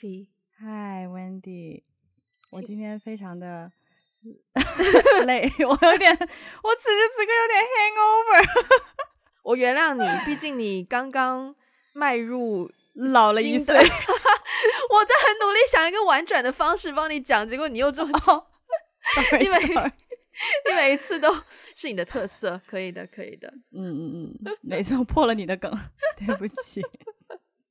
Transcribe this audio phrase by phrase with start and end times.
[0.00, 1.82] 嗨，Wendy，
[2.52, 3.68] 我今天非常的
[5.26, 6.16] 累，我有点，
[6.62, 8.46] 我此时此刻有点 hangover。
[9.42, 11.52] 我原谅你，毕竟你刚刚
[11.94, 13.74] 迈入老了一岁。
[13.74, 18.46] 我在很努力想一个婉转的方式帮你讲，结果你又这么讲。
[19.42, 21.34] 因为你每一次都
[21.74, 23.52] 是你的特色，可以的，可以的。
[23.72, 25.76] 嗯嗯嗯，每次都，破了你的梗，
[26.16, 26.82] 对不起。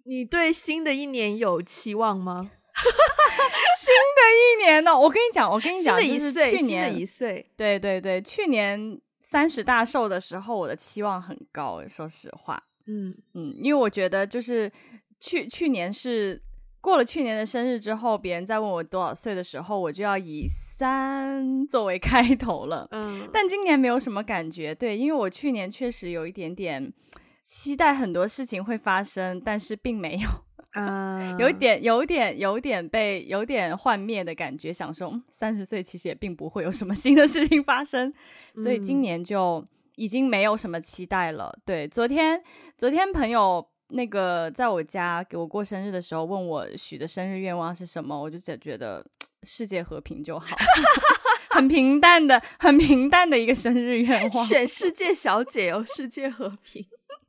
[0.07, 2.49] 你对新的一年有期望吗？
[3.77, 4.99] 新的一年呢、哦？
[4.99, 11.85] 我跟你讲，我跟你讲，新的一岁，去年新的一岁，对对对，去年三十大寿的时候，我的期望很高。
[11.87, 14.71] 说实话，嗯嗯，因为我觉得就是
[15.19, 16.41] 去去年是
[16.79, 22.87] 过了去年的生日之后，别人在问我多少岁的时候，我就要以三作为开头了。
[22.91, 26.93] 嗯，但今年没有什么感觉，对，因为我去年确实有一点点
[27.47, 30.27] 期待很多事情会发生，但是并没有。
[30.77, 34.71] 啊，有点，有点，有点被有点幻灭的感觉。
[34.73, 38.13] 想说，三十岁其实也并不会有什么新的事情发生，
[38.57, 41.49] 所以今年就已经没有什么期待了。
[41.55, 42.43] 嗯、对，昨天，
[42.77, 49.03] 昨天朋友那个在我家给我过生日的时候，问我许的生日愿望是什么，我就只觉得
[49.43, 50.55] 世界和平就好，
[51.49, 54.45] 很平淡的，很平淡的一个生日愿望。
[54.45, 56.85] 选世界小姐哦，世界和平。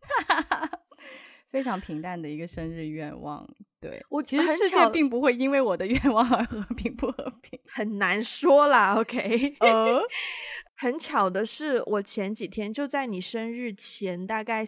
[1.50, 3.48] 非常平淡的一个生日愿望，
[3.80, 8.94] 对，我其实世界并不会因为我的愿望而和平不和平，很难说啦。
[8.96, 10.02] OK， 呃，
[10.76, 14.66] 很巧的是，我前几天就在你生日前大概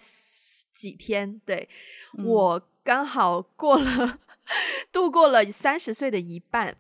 [0.73, 1.69] 几天，对、
[2.17, 4.19] 嗯、我刚好过了
[4.91, 6.79] 度过了三十岁的一半。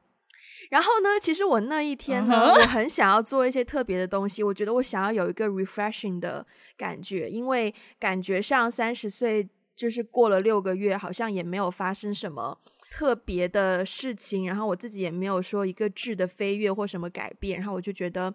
[0.70, 2.60] 然后呢，其实我那一天呢，uh huh?
[2.60, 4.42] 我很想要做一些特别的东西。
[4.42, 6.46] 我觉得我想要有一个 refreshing 的
[6.78, 9.48] 感觉，因为感觉上三十岁。
[9.77, 12.58] 就是过了六个月，好像也没有发生什么
[12.90, 18.34] 特别的事情，然后我自己也没有说一个质的飞跃或什么改变，然后我就觉得。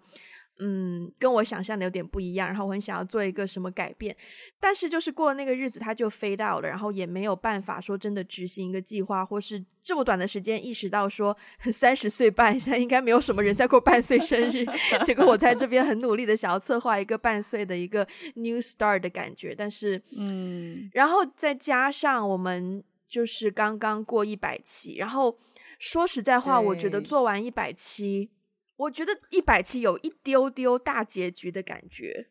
[0.58, 4.16] 嗯，跟我想象的有点不一样，然后我很想要做一个什么改变，
[4.58, 11.36] 但是就是过了那个日子，它就 fade out 了，然后也没有办法说真的执行一个计划，或是这么短的时间意识到说
[11.70, 14.64] 三十岁半，现在应该没有什么人在过半岁生日，
[15.04, 25.38] 结果我在这边很努力的想要策划一个半岁的一个 new start 的感觉，但是嗯，然后再加上我们就是刚刚过一百期，然后
[25.78, 28.30] 说实在话，我觉得做完一百期。
[28.76, 32.28] 我觉得一百期有一丢丢大结局的感觉，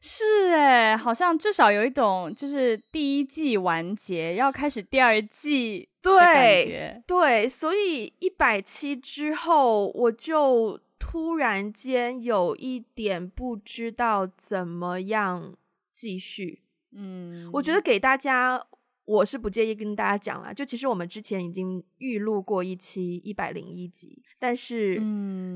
[0.00, 15.54] 是哎，好像至少有一种就是第一季完结要开始第二季对对，所以一百期之后，我就突然间有一点不知道怎么样
[15.90, 16.62] 继续。
[16.96, 18.66] 嗯，我觉得给大家。
[19.04, 24.98] 我是不介意跟大家讲啦，就其实我们之前已经预录过一期一百零一集，但是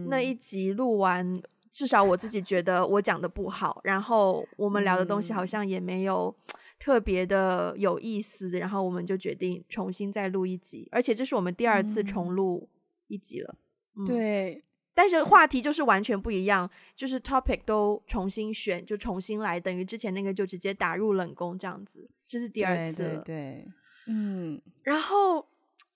[0.08, 6.34] 那一集录完，嗯、至少我自己觉得我讲的不好，然后我们聊的东西好像也没有
[6.78, 12.68] 特别的有意思，然后我们就决定重新再录一集，而且这是我们第二次重录
[13.06, 13.54] 一集了。
[13.96, 14.64] 嗯、对。
[14.98, 23.08] 但是话题就是完全不一样，就是 topic 都重新选，就重新来，等于之前那个就直接打入冷宫这样子，这是第二次了。
[23.10, 23.66] 对，对，对，
[24.08, 24.60] 嗯。
[24.82, 25.46] 然后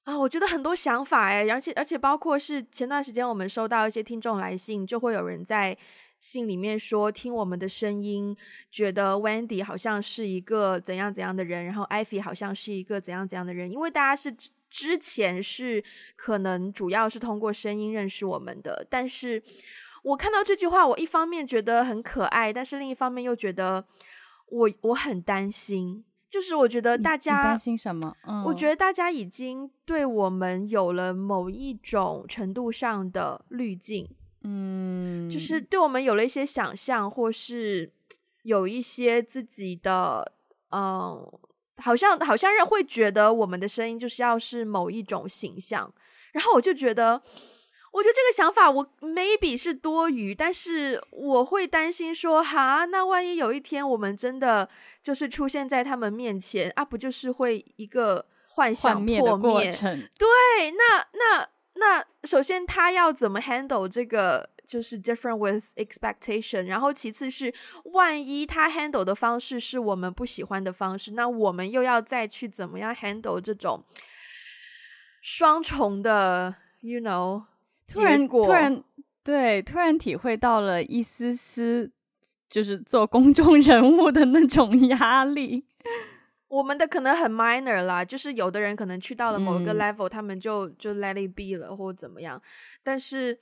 [0.05, 5.77] 啊，我觉得很多想法哎，而且而且包括是前段时间我们收到一些听众来信，就会有人在
[6.21, 8.37] 信里面说听我们的声音，
[8.71, 14.33] 觉得 Wendy 好像是一个怎样怎样的人，然后 Ivy 好像是一个怎样怎样的人，因为大家是。
[14.73, 15.85] 之前是
[16.17, 19.43] 可能主要是通过声音认识我们的，但是
[20.03, 23.85] 我看到这句话，我一方面觉得很可爱，但是另一方面又觉得
[24.49, 28.17] 我我很担心，就是我觉得大家担心什么？
[28.27, 34.09] 嗯，我觉得大家已经对我们有了某一种程度上的滤镜，
[34.41, 37.93] 嗯，就是对我们有了一些想象，或是
[38.45, 40.33] 有一些自己的
[40.71, 41.31] 嗯。
[41.83, 45.93] 好像好像人会觉得我们的声音就是要是某一种形象，
[46.33, 47.21] 然后我就觉得，
[47.93, 54.69] 我觉得这个想法我 maybe 是多余，但是我会担心说，哈，那万一有一天我们真的
[55.03, 60.09] 就是出现在他们面前啊，不就是会一个幻想破灭的过程？
[60.17, 64.51] 对，那那那首先他要怎么 handle 这个？
[64.73, 67.53] 就是 different with expectation，然后其次是
[67.93, 73.85] 万一他 handle 的方式是我们不喜欢的方式，那我们又要再去怎么样 handle 这种
[75.21, 77.45] 双重的，you know，
[77.87, 78.83] 突然突然
[79.23, 81.93] 对，突然体会到了一丝丝
[82.49, 85.67] 就是做公众人物的那种压力。
[86.49, 92.41] 我们的可能很 minor 啦，就是有的人可能去到了某一个 level，、嗯、他们就就 let it be 了，或者怎么样。
[92.83, 93.39] 但是，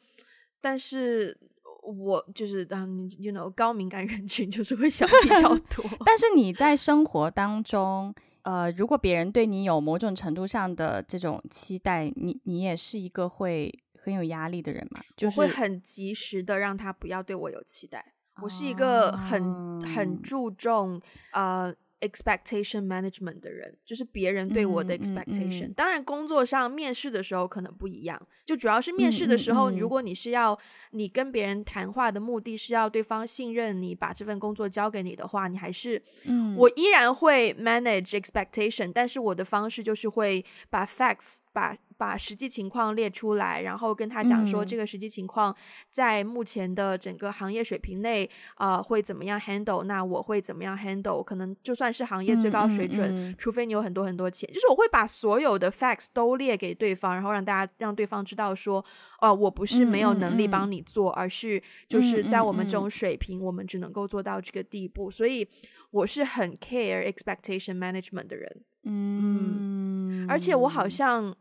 [0.60, 1.36] 但是
[1.82, 5.84] 我就是当 you know 高敏感人群就是会想比较 多。
[6.04, 15.00] 但是你在生活当中，呃，如果别人对你有某种程度上的这种期待，你你也是一个会很有压力的人嘛？
[15.16, 18.14] 就是我会很及时的让他不要对我有期待。
[18.42, 21.00] 我是一个很、哦、很注重
[21.32, 21.74] 呃。
[22.00, 25.66] Expectation management 的人，就是别人对我的 expectation。
[25.66, 30.58] 嗯嗯嗯、当然，工作上面试的时候可能不一样，就主要是面试的时候，如果你是要
[30.90, 41.76] 你跟别人谈话的目的是要对方信任你，把这份工作交给你的话，你还是，嗯、我依然会 manage expectation，但是我的方式就是会把 facts 把。
[42.00, 45.54] 把实际情况列出来，然后跟他讲说这个实际情况
[45.90, 49.84] 在目前的整个行业水平内，啊、会怎么样 handle？
[49.84, 51.22] 那我会怎么样 handle？
[51.22, 58.78] 可能就算是行业最高水准，嗯嗯嗯、除非你有很多很多钱，就是我会把所有的 facts 都列给对方，然后让大家让对方知道说，
[59.20, 65.10] 哦、呃，我不是没有能力帮你做，而是就是在我们这种水平，我们只能够做到这个地步。
[65.10, 65.46] 所以
[65.90, 71.36] 我是很 care expectation management 的人，嗯，嗯，而且我好像。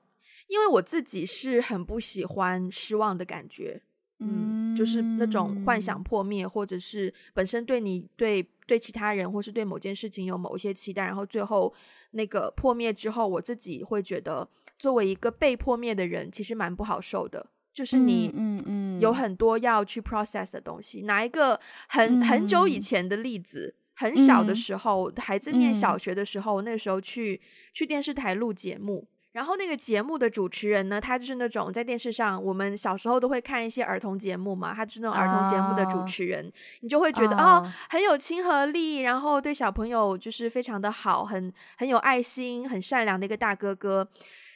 [0.50, 3.82] 因为我自己是很不喜欢失望的感觉，
[4.20, 11.72] 嗯，就是那种幻想破灭，或者是本身对你、对对其他人，或是对某件事情有某一些期待，然后最后
[12.12, 17.52] 那个破灭之后，我自己会觉得，作为一个被破灭的人，其实蛮不好受的。
[17.72, 21.04] 就是你，嗯嗯，有很多要去 process 的东西。
[21.04, 21.58] 拿一个
[21.88, 27.40] 很很久以前的例子，很小的时候，孩子念小学的时候，那时候去
[27.72, 29.08] 去电视台录节目。
[29.32, 36.54] 然后那个节目的主持人呢，他就是那种在电视上，我们小时候都会看一些儿童节目嘛，他就是那种儿童节目的主持人，oh.
[36.82, 37.64] 你就会觉得、oh.
[37.64, 44.08] 哦，很有亲和力，然后对小朋友就是非常的好，很很有爱心，很善良的一个大哥哥。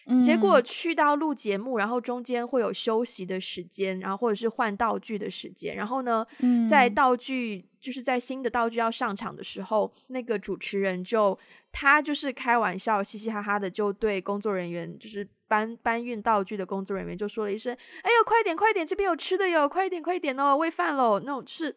[0.05, 11.37] 嗯、结果去到录节目，然后中间会有休息的时间，然后或者是换道具的时间，然后呢，嗯、在道具就是在新的道具要上场的时候，那个主持人就。
[11.75, 17.73] 他就是开玩笑，嘻嘻哈哈的，就对工作人员，就是搬搬运道具的工作人员，就说了一声
[18.03, 21.75] ：“哎呦，快点，快点，这边有吃的哟，快点，快点哦，喂饭喽。”那种就是，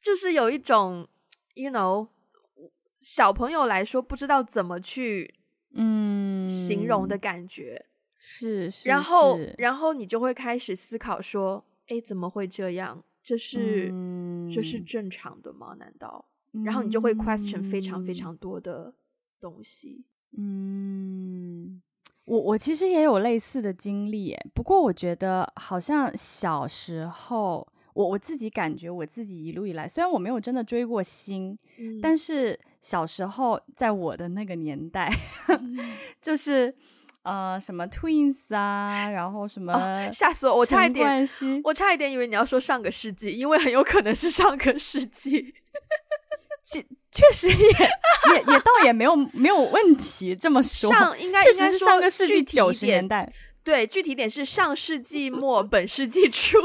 [0.00, 1.06] 就是有一种
[1.52, 2.08] ，you know，
[2.98, 5.34] 小朋友来说不知道怎么去
[5.74, 7.86] 嗯形容的感觉，
[8.18, 8.88] 是是。
[8.88, 13.02] 然后，然后你就会开始思考说：“哎，怎么会这样？
[13.22, 15.74] 这是、嗯、这是正常的吗？
[15.78, 16.26] 难道？”
[16.64, 18.94] 然后你就会 question 非常非常多的
[19.40, 20.04] 东西。
[20.36, 21.82] 嗯，
[22.24, 35.10] 我我其实也有类似的经历耶，不过我觉得好像小时候，我我自己感觉我自己一路以来，虽然我没有真的追过星，嗯、但是小时候在我的那个年代，
[35.48, 35.78] 嗯、
[36.20, 36.74] 就是
[37.22, 41.28] 呃什么 Twins 啊，然后什么、哦、吓死我，我差一点，
[41.64, 45.54] 我差一点以为你要说上个世纪，因为很有可能是上个世纪。
[46.66, 46.82] 确
[47.12, 53.30] 确实也也也倒也没有没有问题这么说，上应该应该是上个世纪九十年代，
[53.62, 56.56] 对，具体点是上世纪末本世纪初，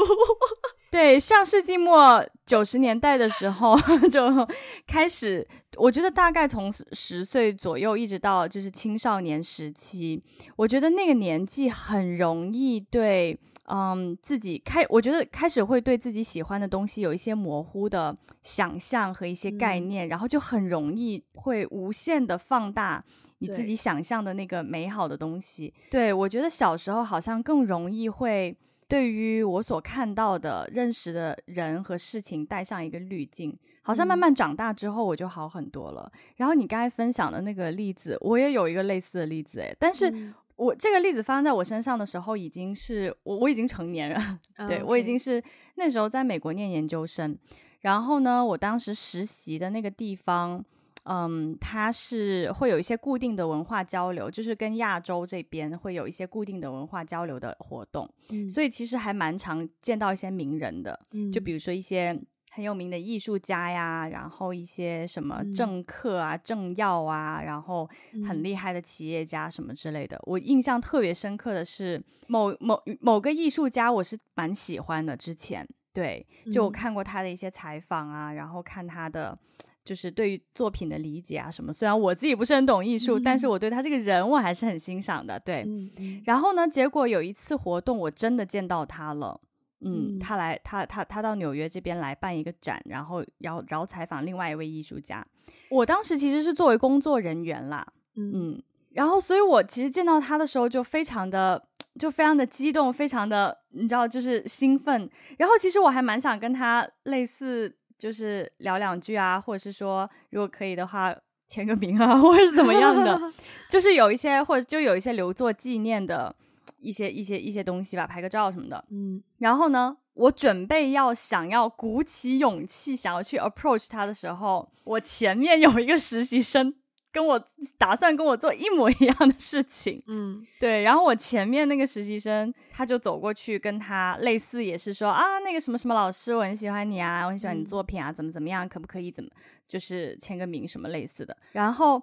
[0.90, 3.78] 对，上世纪末九十年代的时候
[4.10, 4.46] 就
[4.86, 10.22] 开始，我觉得大概从十岁左右一直到就是青少年时期，
[10.56, 13.38] 我觉得那个年纪很容易对。
[13.72, 23.04] 嗯，自己开，我觉得开始会对自己喜欢的东西有一些模糊的想象和一些概念，嗯、然后就很容易会无限的放大
[23.38, 25.72] 你自己想象的那个美好的东西。
[25.88, 28.56] 对，对，我觉得小时候好像更容易会
[28.90, 36.10] 对于我所看到的、认识的人和事情带上一个滤镜，好像慢慢长大之后我就好很多了。
[36.12, 40.10] 嗯、然后你刚才分享的那个例子，我也有一个类似的例子，诶，但是。
[40.10, 44.68] 嗯我这个例子发生在我身上的时候，已经是我我已经成年了，oh.
[44.68, 45.42] 对，我已经是
[45.76, 47.34] 那时候在美国念研究生，
[47.80, 50.62] 然后呢，我当时实习的那个地方，
[51.04, 62.20] 嗯，它是会有一些固定的文化交流，就是跟亚洲这边会有一些固定的文化交流的活动，嗯，所以其实还蛮常见到一些名人的，嗯，就比如说一些。
[62.52, 67.88] 很有名的艺术家呀，然后一些什么政客啊、嗯、政要啊，然后
[68.26, 70.16] 很厉害的企业家什么之类的。
[70.16, 75.16] 嗯、我印象特别深刻的是某某某个艺术家，我是蛮喜欢的。
[75.16, 79.38] 之前对，就我看过他的一些采访啊，嗯、然后看他的
[79.84, 81.72] 就是对于作品的理解啊什么。
[81.72, 85.40] 虽然我自己不是很懂艺术，嗯、但是我对他这个人我还是很欣赏的。
[85.40, 89.40] 对，嗯、然后呢，结果有一次活动，我真的见到他了。
[89.82, 95.26] 嗯，他来，他他他到纽约这边来办一个展，然后然后然后采访另外一位艺术家。
[95.70, 101.66] 我当时其实是作为工作人员啦，嗯，嗯，然后所以我其实见到他的时候就非常的
[101.98, 105.08] 就非常的激动，非常的你知道就是兴奋。
[105.38, 111.14] 然后其实我还蛮想跟他类似，就是聊两句啊，或者是说如果可以的话
[111.46, 113.20] 签个名啊， 或者是怎么样的，
[113.70, 116.34] 就是有一些或者就有一些留作纪念的。
[116.82, 118.82] 一些一些一些东西吧，拍个照什么的。
[118.90, 126.74] 嗯，然后呢，我准备要想要鼓起勇气想要去 approach 他的时候，我前面有一个实习生
[127.12, 127.44] 跟我
[127.76, 130.02] 打算跟我做一模一样的事情。
[130.06, 130.82] 嗯，对。
[130.82, 139.30] 然后我前面那个实习生他就走过去跟他类似，也是说啊，那个什么什么老师，我很喜欢你啊，我很喜欢你作品啊，怎么怎么样，可不可以怎么
[139.66, 141.36] 就是签个名什么类似的。
[141.52, 142.02] 然后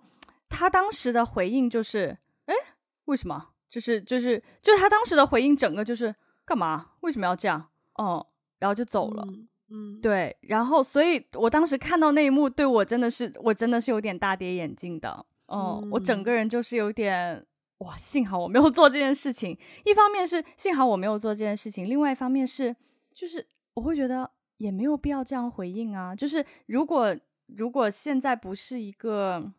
[0.50, 2.54] 他当时的回应就是，哎，
[3.06, 3.50] 为什么？
[3.70, 6.92] 就是就是就是他当时的回应，整个就是干嘛？
[7.02, 7.70] 为什么要这样？
[7.96, 9.24] 哦、嗯，然后就走了。
[9.28, 10.36] 嗯，嗯对。
[10.42, 15.26] 然后，所以我当时看到那一幕，对我真的是，我真的是有点大跌眼镜的。
[15.48, 17.46] 嗯，嗯我整个人就是有点
[17.80, 19.58] 哇，幸好我没有做这件事情。
[19.86, 22.76] 一方面是幸好我没有做这件事情，另外一方面是
[23.14, 26.16] 就是我会觉得也没有必要这样回应啊。
[26.16, 27.16] 就是如果
[27.48, 29.52] 如果现在不是一个。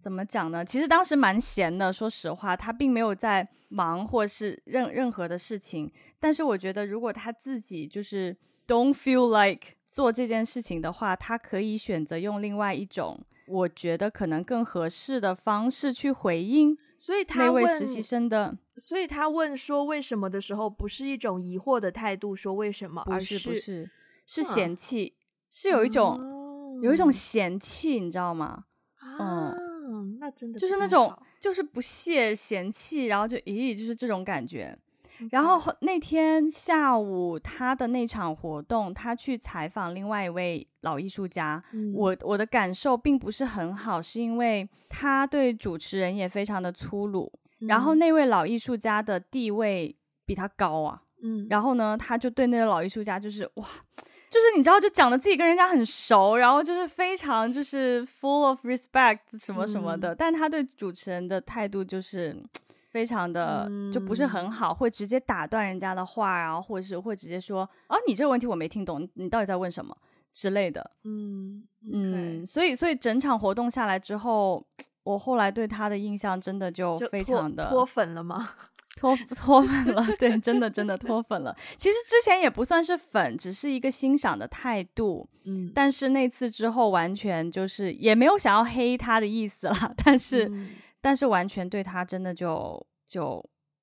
[0.00, 0.62] 怎么讲呢？
[0.62, 5.90] 其实当时蛮闲的，说实话，他并没有在忙或是任任何的事情。
[6.20, 16.76] 但是我觉得，如果他自己就是 don't feel like 做这件事情的话，他可以选择用另外一种我觉得可能更合适的方式去回应。
[16.96, 23.90] 所以他那位实习生的，所以他问说为什么的时候，不是一种疑惑的态度，说为什么，而是不是
[24.24, 28.64] 是嫌弃，啊、是有一种、嗯、有一种嫌弃，你知道吗？
[29.18, 34.78] 嗯，那真的就是那种就是不屑嫌弃，然后就咦，就是这种感觉。
[35.30, 41.62] 然后那天下午他的那场活动，他去采访另外一位老艺术家。
[41.72, 47.32] 嗯、我我的感受并不是很好，是因为他对主持人也非常的粗鲁。
[47.60, 51.02] 嗯、然后那位老艺术家的地位比他高啊。
[51.22, 53.66] 嗯，然后呢，他就对那个老艺术家就是哇。
[54.30, 62.36] 就是你知道，就讲的自己跟人家很熟，然后就是非常就是 full of respect 什么什么的，嗯、但他对主持人的态度就是
[62.94, 69.96] 非常的、嗯、就不是很好，会直接打断人家的话，然后或者是会直接说啊，你这个问题我没听懂，你到底在问什么
[70.32, 70.92] 之类的。
[71.02, 74.64] 嗯.嗯，所以所以整场活动下来之后，
[75.02, 78.50] 我后来对他的印象真的就非常的脱，脱粉了吗？
[78.96, 81.52] 脱脱粉了，对，真的真的脱粉了。
[81.76, 85.28] 其实之前也不算是粉，只是一个欣赏的态度。
[85.46, 89.94] 嗯，但是那次之后，完全就是也没有想要黑他的意思了。
[90.04, 90.70] 但是，嗯、
[91.04, 93.22] 但是完全对他真的就就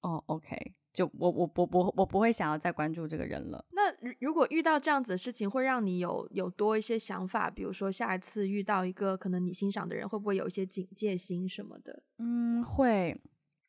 [0.01, 0.58] 哦，OK，
[0.92, 3.63] 就我我我不我不会想要再关注这个人了。
[3.74, 7.48] 那如果遇到这样子的事情，会让你有有多一些想法？
[7.48, 12.01] 比如说下一次遇到一个可能你欣赏的人，会不会有一些警戒心什么的？
[12.18, 13.16] 嗯，会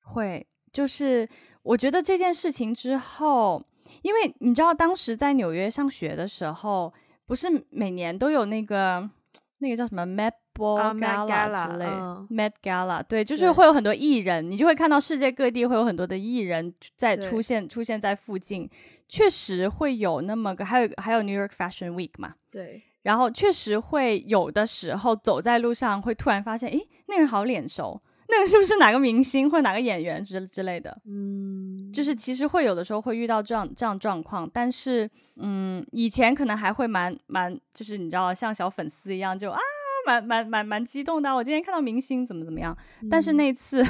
[0.00, 0.48] 会。
[0.72, 1.28] 就是
[1.62, 3.62] 我觉得这件事情之后，
[4.00, 6.90] 因为你知道，当时在纽约上学的时候，
[7.26, 9.10] 不是每年都有那个
[9.58, 18.68] 那个叫什么 Met Ball Gala 之类、uh, Met Gala，对，就是会有很多艺人，对你就会看到世界各地会有很多的艺人在出现，对出现在附近，
[19.08, 28.02] 确实会有那么个，还有还有 New York Fashion Week 嘛，对，然后确实会有的时候走在路上会突然发现，诶，那个人好脸熟。
[28.28, 30.96] 那个是不是哪个明星或哪个演员之之类的？
[31.04, 39.60] 嗯，就是其实会有的时候会遇到这样这样状况，但是嗯，以前可能还会蛮蛮，就是你知道像小粉丝一样就啊，
[40.06, 41.34] 蛮蛮蛮蛮激动的。
[41.34, 43.84] 我今天看到明星怎么怎么样，嗯、但是那次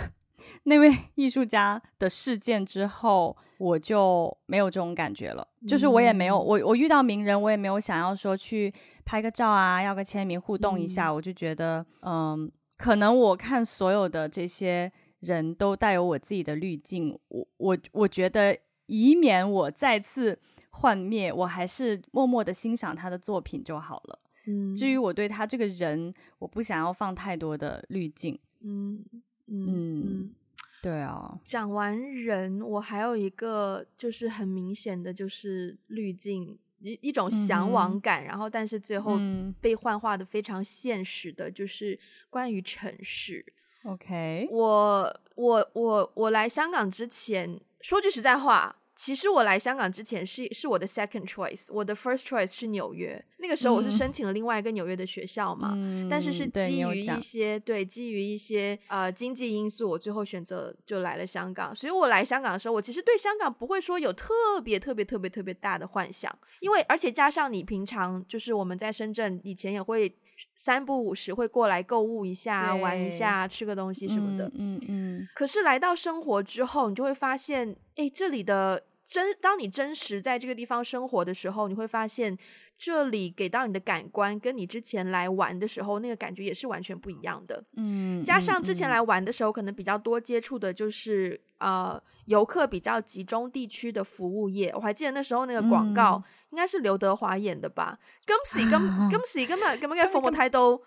[0.64, 5.46] 那位 艺术家的事件之后，我就没有这种感觉了。
[5.66, 8.72] 就是我也没有我我遇到名人，我也没有想要说去
[9.04, 12.50] 拍个照啊，要个签名互动一下，嗯、我就觉得嗯。
[12.78, 14.90] 可能我看所有的这些
[15.20, 20.36] 人都带有我自己的滤镜，我我我觉得以免我再次
[20.70, 24.18] 幻灭，我还是默默的欣赏他的作品就好了。
[24.46, 28.38] 嗯，至于我对他这个人，我不想要放太多的滤镜。
[28.60, 29.04] 嗯
[29.46, 30.34] 嗯嗯，
[30.82, 31.38] 对啊。
[31.44, 36.58] 讲完人，我还有一个就是很明显的就是滤镜。
[36.84, 39.16] 一一种向往感，嗯、然后但是最后
[39.60, 41.96] 被幻化的非常现实的，就是
[42.28, 43.46] 关于城市。
[43.84, 53.22] OK，我我我我来香港之前，说句实在话，其实我来香港之前是是我的 second choice，我的 first choice 是纽约。
[53.38, 61.74] 那个时候我是申请了另外一个纽约的学校嘛，嗯、但是是基于一些对，对基于一些呃经济因素，我最后选择就来了香港。
[61.74, 70.14] 所以我来香港的时候，我其实对香港不会说有特别特别特别特别大的幻想，因为而且加上你平常就是我们在深圳以前也会
[70.56, 75.18] 三不五时会过来购物一下、玩一下、吃个东西什么的，嗯嗯。
[75.20, 78.84] 嗯，可是来到生活之后，你就会发现，哎，这里的。
[79.04, 82.38] 真，当你真实在这个地方生活的时候，你会发现
[82.78, 87.64] 这里给到你的感官，跟你之前来玩的时候那个感觉也是完全不一样的。
[87.76, 94.72] 嗯，加上之前来玩的时候，可能比较多接触的就是呃游客比较集中地区的服务业。
[94.74, 97.98] 我还记得那时候那个广告应该是刘德华演的吧？
[98.24, 98.78] 今时今
[99.10, 100.80] 今时今日咁样嘅服务态度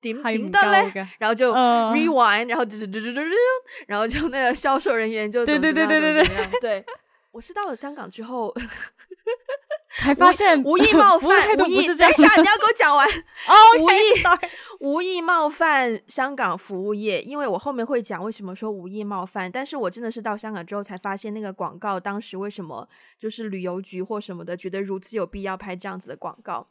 [0.00, 1.08] 点点得咧？
[1.18, 3.22] 然后就 rewind，然后就就就就就，
[3.86, 6.86] 然后就那个销售人员就对对对对对对对。
[7.32, 8.54] 我是到了香港之后，
[10.00, 13.08] 才发现无意冒犯，无意等一下你要给我讲完。
[13.48, 13.96] 哦，无意
[14.80, 19.50] 无意冒犯香港服务业，因为我后面会讲为什么说无意冒犯。
[19.50, 26.66] 但是我真的是到香港之后才发现，那个广告当时为什么就是旅游局或什么的觉得如此有必要拍这样子的广告。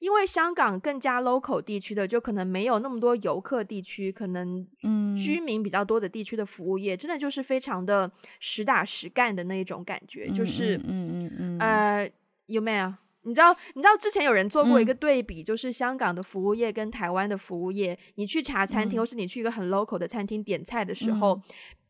[0.00, 4.66] 因为香港更加 local 地区的，就可能没有那么多游客地区，可能
[5.14, 12.10] 居民比较多的地区的服务业，嗯、真的就是非常的实打实干的那一种感觉，就是嗯嗯嗯，嗯呃，
[12.46, 12.92] 有没有？
[13.22, 21.34] 你知道，你知道之前有人做过一个对比，嗯、就是香港的服务业跟台湾的服务业，你去茶餐厅，嗯、或是你去一个很 local 的餐厅点菜的时候。
[21.34, 21.42] 嗯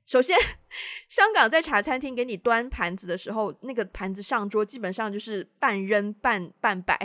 [0.06, 0.36] 首先，
[1.08, 6.96] 香港在茶餐厅给你端盘子的时候，那个盘子上桌基本上就是半扔半半摆，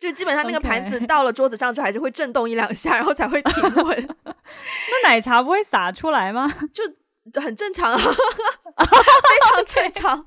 [0.00, 4.08] 就基本上那个盘子到了桌子上之后还是会震动一两下，然后才会停稳。
[4.24, 6.46] 那奶茶不会洒出来吗？
[6.72, 10.26] 就，很正常啊， 非常正常。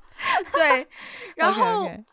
[0.52, 0.86] 对，
[1.36, 1.84] 然后。
[1.84, 2.04] Okay, okay.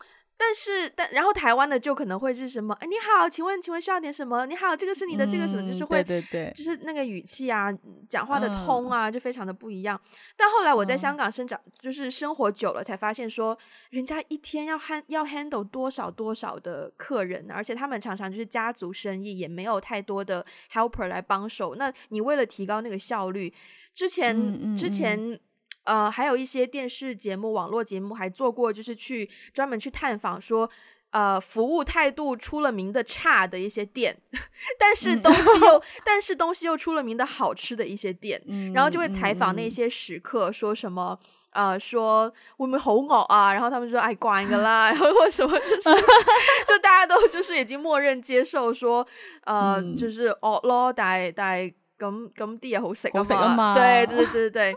[0.42, 2.72] 但是，但然后台湾的就可能会是什么？
[2.80, 4.46] 哎，你好，请问，请问需要点什么？
[4.46, 5.60] 你好，这个是你的，这个什么？
[5.70, 7.70] 就是会，对对对，就是那个语气啊，
[8.08, 10.00] 讲话的通啊，就非常的不一样。
[10.38, 13.56] 但后来我在香港生长，就是生活久了，才发现说，
[13.90, 21.74] 人家一天要 hand 要 handle 多少多少的客人，而且他们常常就是家族生意，也没有太多的 helper 来帮手。
[21.74, 23.52] 那你为了提高那个效率，
[23.94, 25.38] 之前之前。
[25.84, 30.70] 呃，还有一些电视节目、网络节目还做过，就是去专门去探访说，
[31.10, 34.16] 呃，服务态度出了名的差的一些店，
[34.78, 38.40] 但是东西又， 但是东西又出了名的好吃的一些店，
[38.74, 41.18] 然后就会采访那些食客，说什么，
[41.52, 43.52] 呃，说会唔会好饿啊？
[43.52, 45.90] 然后他们说哎，管个啦， 然后或什么就是，
[46.68, 49.04] 就大家都就是已经默认接受说，
[49.44, 51.58] 呃，就是哦咯，但系但
[51.98, 54.76] 咁咁啲嘢好食啊嘛，对对对对对。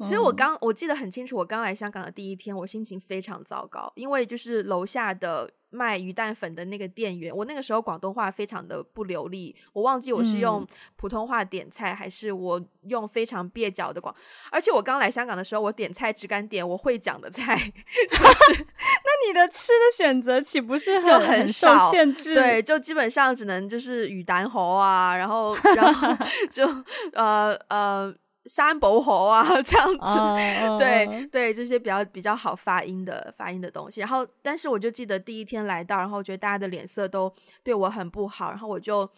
[0.00, 14.14] 所以我刚我记得很清楚，我刚来香港的第一天，我心情非常糟糕，因为就是楼下的卖鱼蛋粉的那个店员，我那个时候广东话非常的不流利，我忘记我是用普通话点菜，嗯、还是我用非常蹩脚的广，
[14.50, 17.56] 而且我刚来香港的时候，我点菜只敢点我会讲的菜，
[18.10, 22.34] 就是 那你的吃的选择岂不是很就很少受限制？
[22.34, 26.08] 对，就基本上只能就是鱼蛋河啊，然后 然后
[26.50, 26.66] 就
[27.14, 28.14] 呃呃。
[28.46, 34.00] 三伯侯啊，这样子，uh, uh, 对对，这些比较比较好发音的发音的东西。
[34.00, 39.10] 然后，但是我就记得第一天来到，然后觉得大家的脸色都对我很不好，然后我就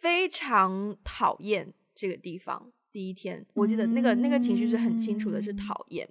[0.00, 2.70] 非常讨厌这个地方。
[2.92, 6.08] 第一天，我记得那个那个情绪是很清楚的，是讨厌。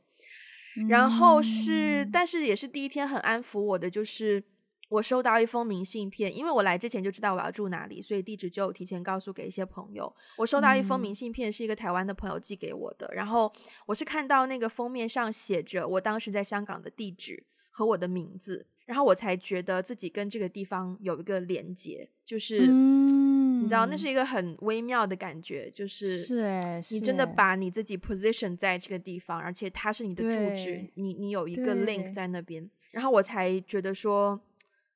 [0.90, 4.44] 然后是，但是也是第一天很安抚我的，就是。
[4.90, 10.14] 我收到一封明信片，因为我来之前就知道我要住哪里，所以地址就提前告诉给一些朋友。
[10.38, 13.06] 我收到一封明信片，是一个台湾的朋友寄给我的。
[13.08, 13.52] 嗯、然后
[13.86, 34.40] 我是看到那个封面上写着我当时在香港的地址和我的名字，然后我才觉得自己跟这个地方有一个连接，就是、嗯、你知道，那是一个很微妙的感觉，就是是你真的把你自己 position 在这个地方，而且它是你的住址，你你有一个 link 在那边，然后我才觉得说。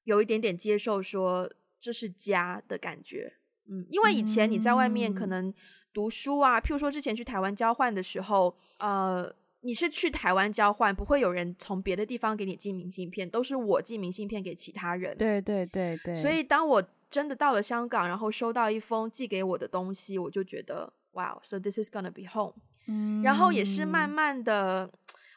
[0.04, 3.34] 有一点点接受说这是家的感觉，
[3.70, 5.54] 嗯，因为以前你在外面可能
[5.94, 15.16] 读书啊，譬如说之前去台湾交换的时候，呃，你是去台湾交换，不会有人从别的地方给你寄明信片，都是我寄明信片给其他人。
[15.18, 16.14] 对对对对。
[16.14, 22.56] 所以当我真的到了香港，然后收到一封寄给我的东西，我就觉得，哇，so this is gonna be home。
[22.88, 23.22] 嗯。
[23.22, 24.92] 然后也是慢慢的。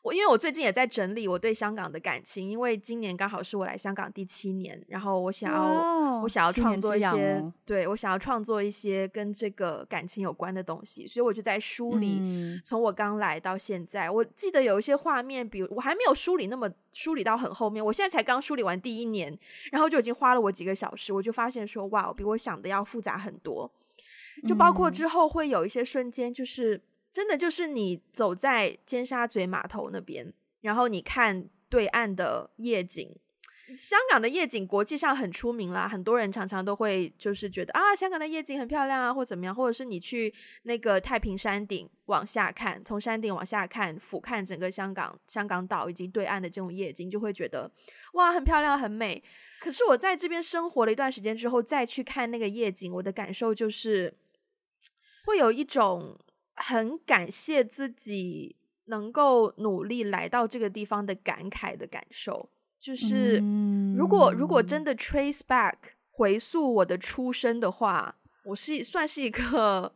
[0.05, 19.35] 我因为我最近也在整理我对香港的感情，因为今年刚好是我来香港第七年，然后我想要、哦、我想要创作一些，哦、对我想要创作一些跟这个感情有关的东西，所以我就在梳理、嗯、从我刚来到现在，我记得有一些画面，比如我还没有梳理那么梳理到很后面，我现在才刚梳理完第一年，
[19.73, 23.73] 然后就已经花了我几个小时，我就发现说哇，比我想的要复杂很多，
[24.47, 26.83] 就包括之后会有一些瞬间就是。
[27.15, 33.17] 真的就是你走在尖沙咀码头那边，然后你看对岸的夜景。
[33.73, 47.71] 香港的夜景国际上很出名啦，很多人常常都会就是觉得啊，香港的夜景很漂亮啊，或怎么样，或者是你去那个太平山顶往下看，从山顶往下看，俯瞰整个香港香港岛以及对岸的这种夜景，就会觉得
[48.15, 49.23] 哇，很漂亮，很美。
[49.61, 54.13] 可是我在这边生活了一段时间之后，再去看那个夜景，我的感受就是
[55.27, 56.19] 会有一种。
[56.57, 63.43] 很感谢自己能够努力来到这个地方的感慨的感受，就是
[63.97, 65.75] 如果如果真的 trace back
[66.11, 69.95] 回溯我的出生的话，我是算是一个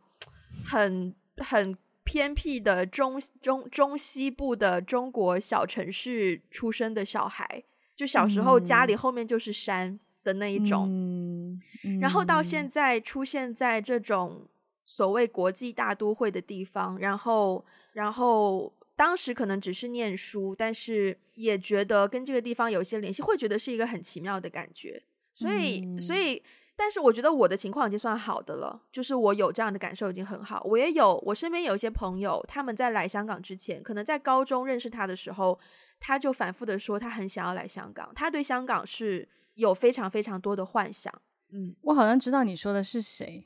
[0.65, 7.63] 很很偏僻的中中中西部的中国小城市出生的小孩，
[7.95, 11.59] 就小时候家里后面就是山的那一种，
[12.01, 14.47] 然后到现在出现在这种。
[14.91, 25.03] 所谓国际大都会的地方，然后，然后当时可能只是念书，但是也觉得跟这个地方有些联系，会觉得是一个很奇妙的感觉。
[25.35, 26.41] 所以，嗯、所以，
[26.75, 30.59] 但是我觉得我的情况已经算好的了，就是我有这样的感受已经很好。
[30.65, 35.59] 我也有，我身边有一些朋友，他们在来香港之前，可能在高中认识他的时候，
[35.99, 41.13] 他就反复的说他很想要来香港，他对香港是有非常非常多的幻想。
[41.51, 43.45] 嗯，我好像知道你说的是谁。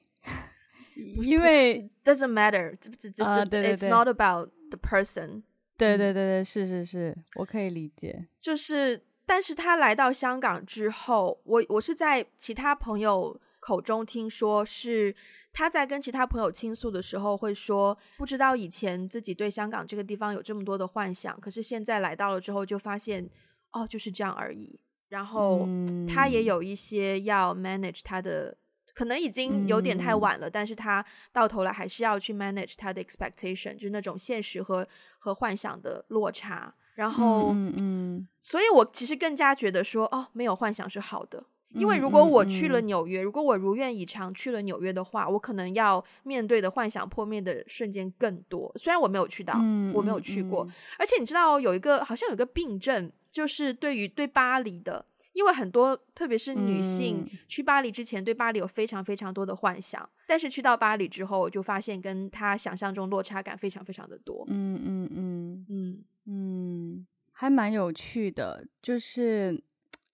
[0.95, 5.43] 因为 doesn't matter，这这这这，it's not about the person。
[5.77, 8.27] 对对对对，是是是，我可以理解。
[8.39, 15.15] 就是，但是他来到香港之后，我我是在其他朋友口中听说，是
[15.51, 23.27] 他在跟其他朋友倾诉的时候会说，不知道以前自己对香港这个地方有这么多的幻想，可是现在来到了之后就发现，
[23.71, 24.79] 哦，就是这样而已。
[25.09, 25.67] 然后
[26.07, 28.55] 他也有一些要 manage 他的。
[28.93, 36.73] 可能已经有点太晚了，嗯、但是他到头来还是要去 manage 他的 expectation，就是那种现实和和幻想的落差。
[36.95, 48.71] 然后，嗯，嗯，所以我其实更加觉得说，哦，没有幻想是好的，因为如果我去了纽约，如果我如愿以偿去了纽约的话，我可能要面对的幻想破灭的瞬间更多。
[48.75, 50.67] 虽然我没有去到，嗯、我没有去过，
[50.99, 55.07] 而且你知道有一个好像有一个病症，就是对于对巴黎的。
[55.33, 64.45] 因为很多，特别是女性，嗯、去巴黎之前对巴黎有非常非常多的幻想，但是去到巴黎之后，就发现跟她想象中落差感非常非常的多。
[64.47, 68.65] 嗯嗯嗯嗯嗯，还蛮有趣的。
[68.81, 69.61] 就是，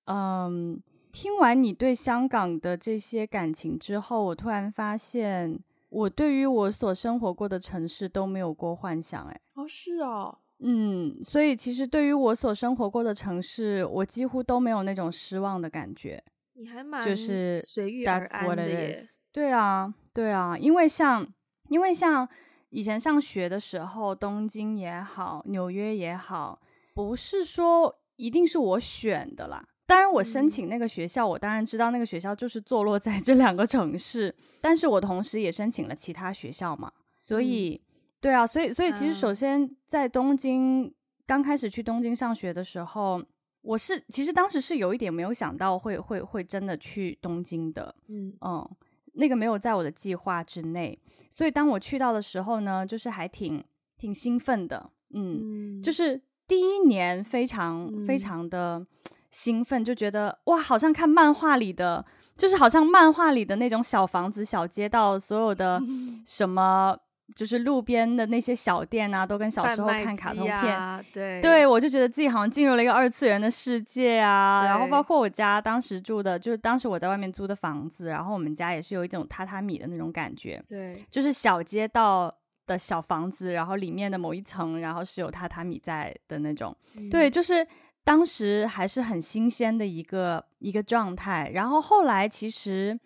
[0.06, 9.26] 嗯，听完你对香港的这些感情之后，我突然发现，我对于我所生活过的城市都没有过幻想。
[9.26, 10.40] 哎，哦，是哦。
[10.62, 16.22] 嗯，所以其实对于我所生活过的城市，我几乎都没有那种失望的感觉。
[16.56, 19.08] 你还蛮就是随遇而安的耶。
[19.32, 21.26] 对啊，对啊，因为像
[21.70, 22.28] 因为像
[22.72, 26.60] 以前上学的时候，东京也好，纽约也好，
[26.94, 29.66] 不是说一定是我选的啦。
[29.86, 37.80] 当然，我申请那个学校，嗯、我当然知道那个学校就是坐落在这两个城市，但是我同时也申请了其他学校嘛，所以。
[38.20, 40.94] 嗯对啊，所以所以其实首先在东京、嗯、
[41.26, 43.24] 刚开始去东京上学的时候，
[43.62, 48.34] 我是其实当时是有一点没有想到会会会真的去东京的，嗯。
[48.42, 48.70] 嗯，
[49.14, 53.64] 那个没有在我的计划之内，所以当我去到的时候呢，就是还挺
[53.98, 55.82] 挺兴奋的，嗯，嗯。
[55.82, 58.86] 就是第一年非常、嗯、非常的
[59.32, 62.06] 兴奋，就觉得哇，好像看漫画里的，
[62.36, 65.82] 就是好像漫画里的那种小房子、小街道，所有的
[66.28, 66.98] 什么。
[67.36, 74.66] 就是路边的那些小店啊，都跟小时候看卡通片，啊、对对，我就觉得自己好像进入了一个二次元的世界啊。
[74.66, 82.34] 然后包括我家当时住的，就是当时我在外面租的房子，然后我们家也是有一种榻榻米的那种感觉，对，就是小街道
[82.66, 87.66] 的小房子，然后里面的某一层，然后是有榻榻米在的那种，嗯、对，就是
[88.04, 91.52] 当时还是很新鲜的一个一个状态。
[91.54, 93.00] 然后后来其实，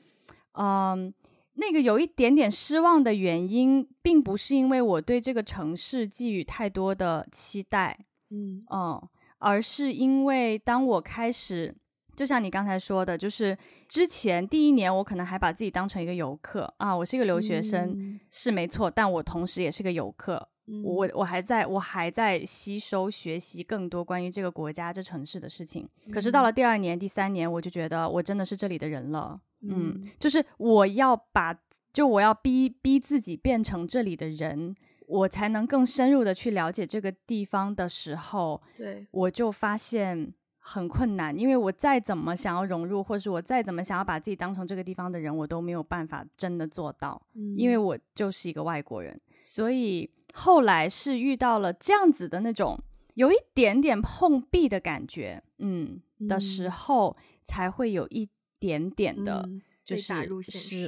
[0.54, 1.14] 嗯。
[1.56, 11.76] 那个有一点点失望的原因，并不是因为我对这个城市寄予太多的期待，嗯嗯，而是因为当我开始，
[12.16, 13.56] 就像你刚才说的，就是
[13.88, 20.50] 之前第一年我可能还把自己当成一个游客啊，我是一个留学生，嗯、是没错，但我同时也是个游客，
[20.84, 25.88] 我我还在我还在吸收学习更多关于这个国家这城市的事情。
[26.12, 29.40] 可是到了第二年、第三年，我就觉得我真的是这里的人了。
[29.68, 31.58] 嗯，就是我要把，
[31.92, 34.76] 就我要逼逼自己变成这里的人，
[35.08, 47.78] 我才能更深入的去了解这个地方的时候，对，我就发现很困难，因为我再怎么想要融入，或是我再怎么想要把自己当成这个地方的人，我都没有办法真的做到，嗯，因为。
[47.84, 52.80] 我就是一个外国人，所以后来是遇到了这样子的那种
[53.16, 58.30] 有一点点碰壁的感觉，嗯，嗯的时候，才会有一
[58.64, 59.50] 点点的，
[59.84, 60.88] 就是失。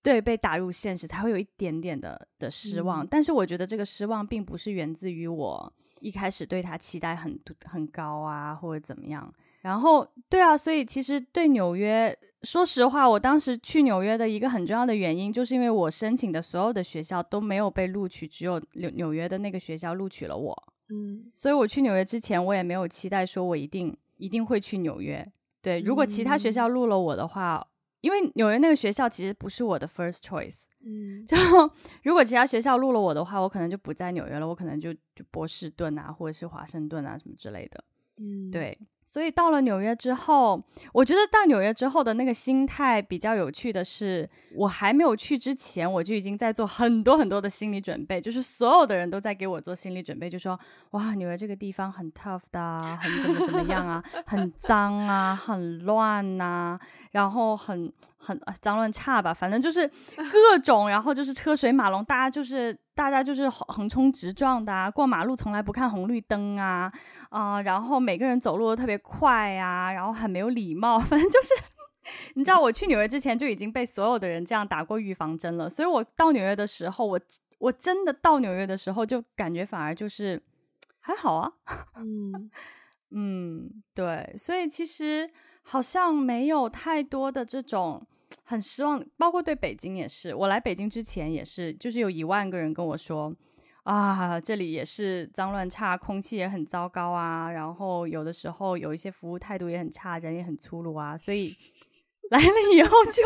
[0.00, 9.34] 对，被打入现实才会有一点点的的失望，嗯，但是我觉得这个失望并不是源自于我一开始对他期待很很高啊，或者怎么样。
[9.62, 20.72] 然后，对啊，所以其实对纽约，说实话，我当时去纽约的一个很重要的原因，就是因为我申请的所有的学校都没有被录取，只有纽纽约的那个学校录取了我。
[20.90, 25.26] 嗯，所以我去纽约之前，我也没有期待说我一定一定会去纽约。
[25.66, 27.66] 对，如果其他学校录了我的话。
[28.02, 31.36] 因为纽约那个学校其实不是我的 first choice，嗯，就
[32.04, 37.82] 如果其他学校录了我的话，我可能就不在纽约了，我可能就就波士顿啊，或者是华盛顿啊什么之类的，
[38.18, 38.78] 嗯，对。
[39.08, 40.60] 所以到了纽约之后，
[40.92, 50.58] 我觉得到纽约之后的那个心态比较有趣的是，我还没有去之前，我就已经在做很多很多的心理准备，就是所有的人都在给我做心理准备，就说
[50.90, 56.78] 哇，纽约这个地方很 tough 的，很怎么怎么样啊，很脏啊，很乱呐，
[57.12, 62.76] 然后很很脏乱差吧，反正就是各种，然后就是车水马龙，大家就是。
[62.96, 66.90] 大家就是横冲直撞的啊，过马路从来不看红绿灯啊，
[67.28, 71.52] 啊、呃，然后每个人走路都特别快啊，然后很没有礼貌， 反正就是，
[72.36, 77.20] 你知道我去纽约之前就已经被所有的人这样打过预防针了，所以我到纽约的时候，我
[77.58, 80.42] 我真的到纽约的时候就感觉反而就是
[81.00, 81.52] 还好啊，
[81.96, 82.50] 嗯
[83.12, 85.30] 嗯，对，所以其实
[85.62, 88.06] 好像没有太多的这种。
[88.48, 90.32] 很失望，包括对北京也是。
[90.32, 93.34] 我来北京之前也是，就是有一万个人跟我说，
[93.82, 97.50] 啊，这里也是脏乱差，空气也很糟糕啊。
[97.50, 101.18] 然后有的时候有一些服务态度也很差，人也很粗鲁啊。
[101.18, 101.52] 所以
[102.30, 103.22] 来了以后就，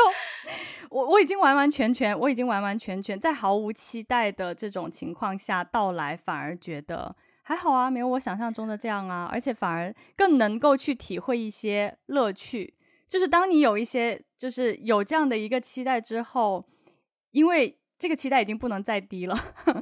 [0.88, 12.74] 我我已经完完全全，我已经完完全全在毫无期待的这种情况下到来，反而觉得还好啊，没有我想象中的这样啊，而且反而更能够去体会一些乐趣。
[13.11, 16.64] 就是当你有一些，就是有这样的一个期待之后，
[17.33, 19.37] 因为这个期待已经不能再低了，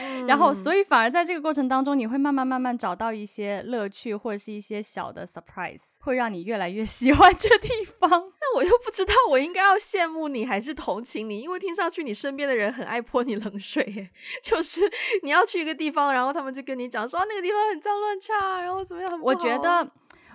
[0.00, 7.68] 嗯、然后所以反而在这个过程当中，你会慢慢慢慢找到一些乐趣，或者是一些小的 surprise，会让你越来越喜欢这地
[8.00, 8.10] 方。
[8.10, 14.10] 那我又不知道我应该要羡慕你还是同情你，因为听上去你身边的人很爱泼你冷水，
[14.42, 14.80] 就是
[15.22, 19.88] 你要去一个地方，然后他们就跟你讲说、啊、那个地方很脏乱差，然后怎么样，我觉得。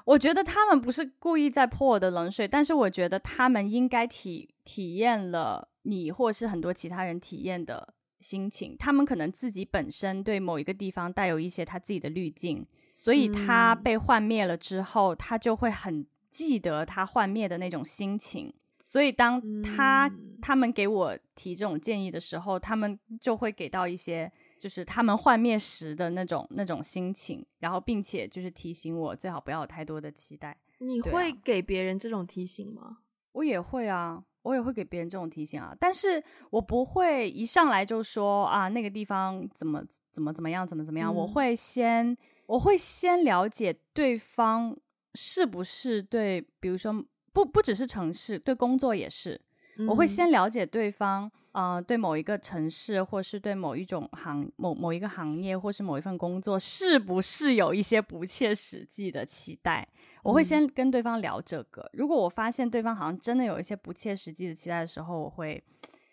[0.07, 8.73] 我觉得他们不是故意在泼我的冷水，但是我觉得他们应该体体验了你或是很多其他人体验的心情。
[8.79, 18.53] 他们可能自己本身对某一个地方带有一些他自己的滤镜，所以他被幻灭了之后，嗯、他就会很记得他幻灭的那种心情。
[18.85, 24.31] 所以当他、嗯、他们给我提这种建议的时候，他们就会给到一些。
[24.59, 30.57] 就是他们幻灭时的那种那种心情，然后并且就是提醒我最好不要有太多的期待。
[30.79, 32.81] 你会给别人这种提醒吗？
[32.83, 32.97] 啊，
[33.33, 42.17] 我也会啊，我也会给别人这种提醒啊，但是我不会一上来就说啊那个地方怎么怎么怎么样怎么怎么样，嗯，我会先
[42.47, 44.77] 我会先了解对方
[45.15, 49.39] 是不是对，比如说不不只是城市，对工作也是，嗯，
[49.87, 51.29] 我会先了解对方。
[51.53, 59.87] 嗯、呃，对某一个城市，或是对某一种行某某一个行业，或是某一份工作，是不是有一些不切实际的期待？
[60.21, 61.81] 我会先跟对方聊这个。
[61.81, 65.63] 嗯、如果我发现对方好像真的有一些不切实际的期待的时候，我会，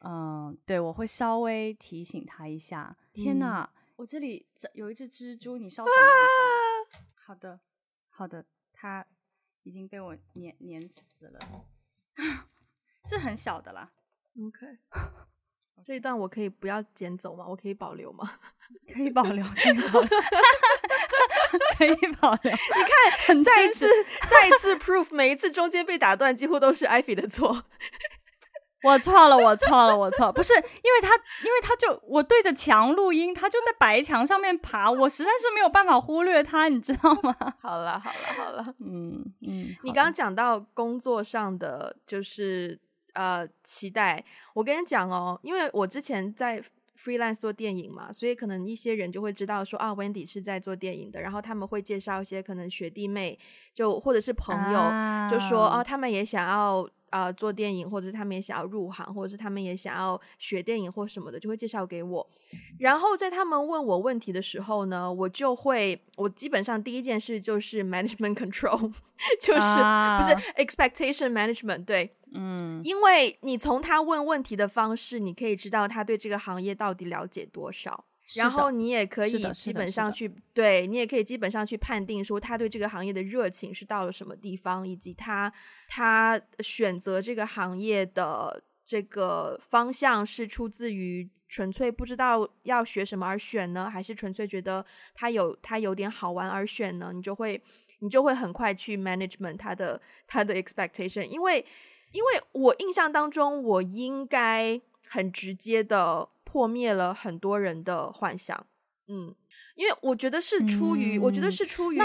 [0.01, 2.97] 嗯、呃，对，我会稍微提醒他一下。
[3.13, 6.03] 天哪，嗯、我这里有一只蜘蛛，你稍等一下。
[6.03, 7.61] 啊、好的，
[8.09, 9.05] 好的，它
[9.65, 11.39] 已经被我粘粘死了，
[13.09, 13.91] 是很小的啦。
[14.39, 14.67] OK。
[15.85, 17.45] 这一段我可以不要剪走吗？
[17.47, 18.39] 我可以保留吗？
[18.91, 20.09] 可以保留，可以保留，
[21.77, 22.51] 可以保留。
[22.51, 22.57] 你
[23.27, 23.87] 看，再一次，
[24.31, 27.65] 再一次 proof，每一次中间被打断，几乎都是 Ivy 的错。
[28.83, 31.15] 我错了，我错了，我错，不是因为他，
[31.45, 37.37] 因为他就我对着墙录音，他就在白墙上面爬，我实在是没有办法忽略他，你知道吗？
[37.61, 39.77] 好了，好了，好了，嗯嗯。
[39.83, 42.81] 你刚刚讲到工作上的，就是。
[43.15, 46.63] 呃，期待我跟你讲哦，因为我之前在
[46.97, 53.37] freelance 做电影嘛，所以可能一些人就会知道说啊，Wendy 是在做电影的，然后他们会介绍一些可能学弟妹，
[53.75, 62.31] 就或者是朋友，啊、就说啊，他们也想要啊、呃、做电影，或者是他们也想要入行，或者是他们也想要学电影或什么的，就会介绍给我。
[62.79, 68.93] 然后在他们问我问题的时候呢，我就会，我基本上第一件事就是 management control，
[69.41, 72.15] 就是、啊、不是 expectation management，对。
[72.37, 85.53] 嗯，因为你从他问问题的方式，你可以知道他对这个行业到底了解多少，然后你也可以基本上去，对，你也可以基本上去判定说他对这个行业的热情是到了什么地方，以及他
[85.87, 97.13] 他选择这个行业的这个方向是出自于纯粹不知道要学什么而选呢，还是纯粹觉得他有他有点好玩而选呢？
[97.15, 97.63] 你就会
[98.01, 101.65] 你就会很快去 management 他的他的 expectation，因为。
[102.15, 108.67] 因为我印象当中，我应该很直接的破灭了很多人的幻想，
[109.09, 109.35] 嗯，
[109.75, 111.99] 因为我觉得是出于，嗯、我觉得是出于，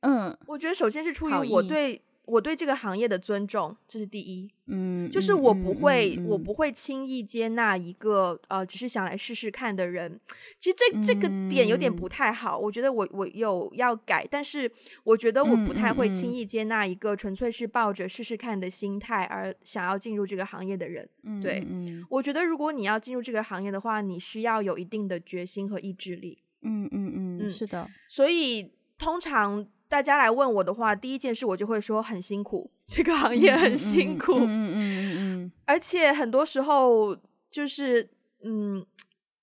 [0.00, 2.02] 嗯，我觉得首先是出于我对。
[2.30, 4.48] 我对这个行业的尊重，这是第一。
[4.66, 10.20] 嗯，就是我不会，嗯嗯嗯、我不会轻易接纳一个呃，只是想来试试看的人。
[10.58, 14.70] 其实这这个点有点不太好，嗯、我觉得我我有要改，但是
[15.02, 21.08] 我觉得我不太会轻易接纳一个纯粹是抱着试试看的心态而想要进入这个行业的人。
[21.24, 26.38] 嗯、对，嗯、我觉得如果你要进入这个行业的话，你需要有一定的决心和意志力。
[26.62, 27.90] 嗯，嗯嗯是的。
[28.06, 29.66] 所以通常。
[29.90, 37.16] 大家来问我的话，第一件事我就会说很辛苦，这个行业很辛苦，嗯嗯嗯嗯，而且很多时候
[37.50, 38.08] 就是，
[38.44, 38.86] 嗯，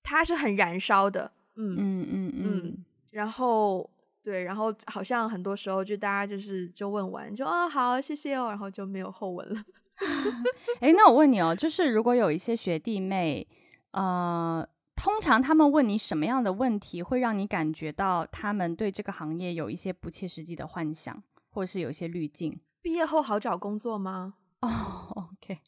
[0.02, 3.90] 它是很燃烧的，嗯嗯嗯嗯，然后
[4.24, 9.62] 对，然后好像很多时候就大家就是就问完就哦好谢谢哦，然后就没有后文了。
[10.80, 13.46] 哎，那我问你哦，就是如果有一些学弟妹，
[13.92, 14.66] 呃。
[14.98, 22.60] 通常他们问你什么样的问题，会让你感觉到他们对这个行业有一些不切实际的幻想，或者是有一些滤镜？
[22.82, 24.34] 毕业后好找工作吗？
[24.62, 24.68] 哦、
[25.16, 25.60] oh,，OK，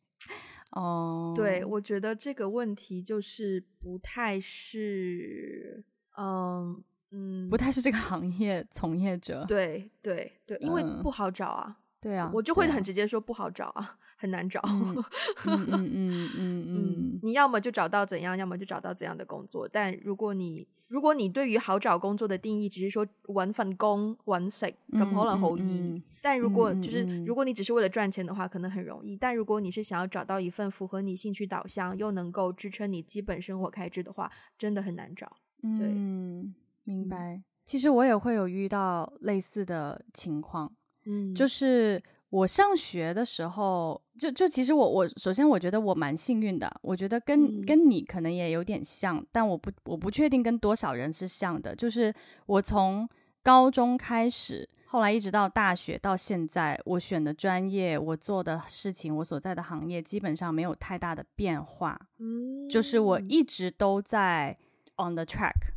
[0.71, 5.83] 哦、oh.，对，我觉得这个问题就是不太是，
[6.17, 9.45] 嗯嗯，不太是这个行业从业者。
[9.47, 11.78] 对对对，因为不好找啊。
[11.99, 13.97] 嗯、对啊，我就会很直接说不好找啊。
[14.21, 15.05] 很难找，嗯
[15.45, 19.65] 嗯嗯嗯嗯，你要么就找到怎样，要么就找到怎样的工作。
[19.65, 26.03] 但如果你如果你对于好找工作的定义只是说揾份工揾食，咁可能好易。
[26.21, 29.15] 但如果就是、如果你只是为了赚钱的话，可能很容易。
[29.15, 35.31] 但如果你是想要找到一份符合你兴趣导向又能够支撑你基本生活开支的话，真的很难找。
[35.61, 37.41] 对，嗯，明白。
[37.63, 40.73] 其实我也会有遇到类似的情况，
[41.09, 42.01] 嗯，就是。
[42.31, 51.75] 我上学的时候，就就其实我我首先我觉得我蛮幸运的，我觉得跟、嗯、跟你可能也有点像，但我不我不确定跟多少人是像的。
[51.75, 52.13] 就是
[52.45, 53.09] 我从
[53.41, 61.99] 高中开始，后来一直到大学到现在，我选的专业，我做的事情，我所在的行业，基本上没有太大的变化。
[62.19, 64.55] 嗯，就是我一直都在
[64.97, 65.71] on the track，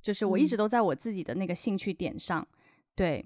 [0.00, 2.48] 就是我一直都在我自己的那个兴趣点上，
[2.94, 3.22] 对。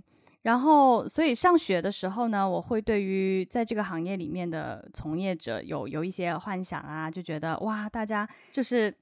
[0.46, 8.94] 然后，所以上学的时候呢，我会对于在这个行业里面的从业者有有一些幻想啊，就觉得哇，大家就是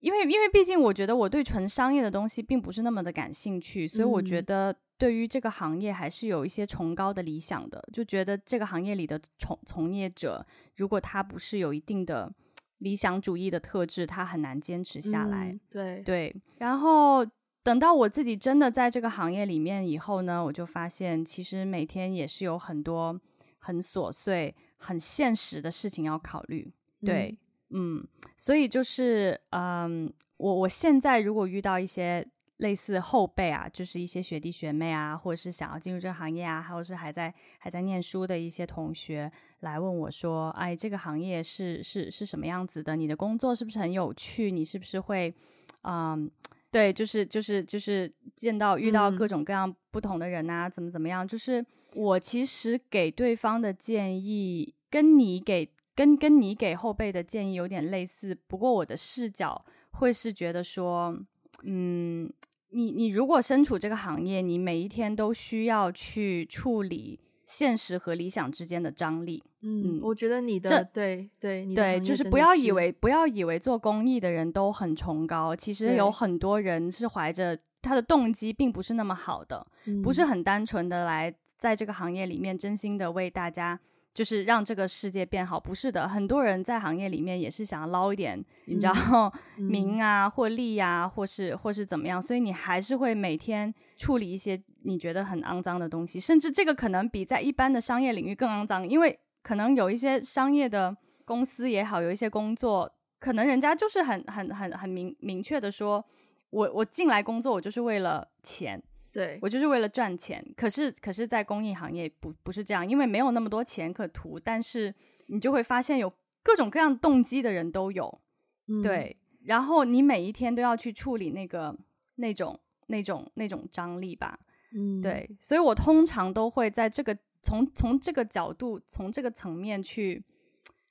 [0.00, 10.46] 因为因为毕竟我觉得我对纯商业的东西并不是那么的感兴趣，所以我觉得对于这个行业还是有一些崇高的理想的，就觉得这个行业里的从从业者，
[10.76, 12.32] 如果他不是有一定的
[12.78, 15.48] 理想主义的特质，他很难坚持下来。
[15.52, 17.26] 嗯、对对，然后。
[17.68, 23.20] 等到我自己真的在这个行业里面以后呢，我就发现其实每天也是有很多
[23.58, 26.72] 很琐碎、很现实的事情要考虑。
[27.04, 27.36] 对，
[27.68, 32.26] 嗯，嗯，所以就是，嗯，我我现在如果遇到一些
[32.56, 42.96] 类似后辈啊，就是一些学弟学妹啊，或者是想要进入这个行业啊，或者是还在还在念书的一些同学来问我说：“哎，这个行业是是是什么样子的？
[42.96, 44.50] 你的工作是不是很有趣？
[44.50, 45.34] 你是不是会，
[45.82, 46.30] 嗯？”
[46.70, 51.26] 对，就是就是就是见到遇到各种各样不同的人啊，嗯、怎么怎么样？
[51.26, 61.18] 就是我其实给对方的建议跟你给跟跟你给后辈的建议有点类似，不过我的视角会是觉得说，
[61.62, 62.30] 嗯，
[62.70, 67.20] 你你如果身处这个行业，你每一天都需要去处理。
[67.48, 79.66] 现实和理想之间的张力，嗯，嗯，我觉得你的对对你对，就是不要以为不要以为做公益的人都很崇高，其实有很多人是怀着他的动机并不是那么好的，
[80.02, 83.78] 不是很单纯的来在这个行业里面真心的为大家
[84.14, 86.08] 就是让这个世界变好，不是的。
[86.08, 99.16] 很多人在行业里面也是想要捞一点，你知道、嗯、名啊、或利啊，或是或是怎么样，所以你还是会每天处理一些你觉得很肮脏的东西，甚至这个可能比在一般的商业领域更肮脏，因为
[99.48, 100.94] 可能有一些商业的
[101.24, 106.04] 公司也好，有一些工作，可能人家就是很很很很明明确的说，
[106.50, 108.82] 我我进来工作，我就是为了钱。
[109.10, 114.94] 对，我就是为了赚钱，可是可是，在公益行业不不是这样，因为没有那么多钱可图，但是
[115.28, 118.20] 你就会发现有各种各样动机的人都有，
[118.66, 121.74] 嗯、对，然后你每一天都要去处理那个
[122.16, 124.38] 那种那种那种张力吧，
[124.76, 130.24] 嗯，对，所以我通常都会在这个从从这个角度，从这个层面去，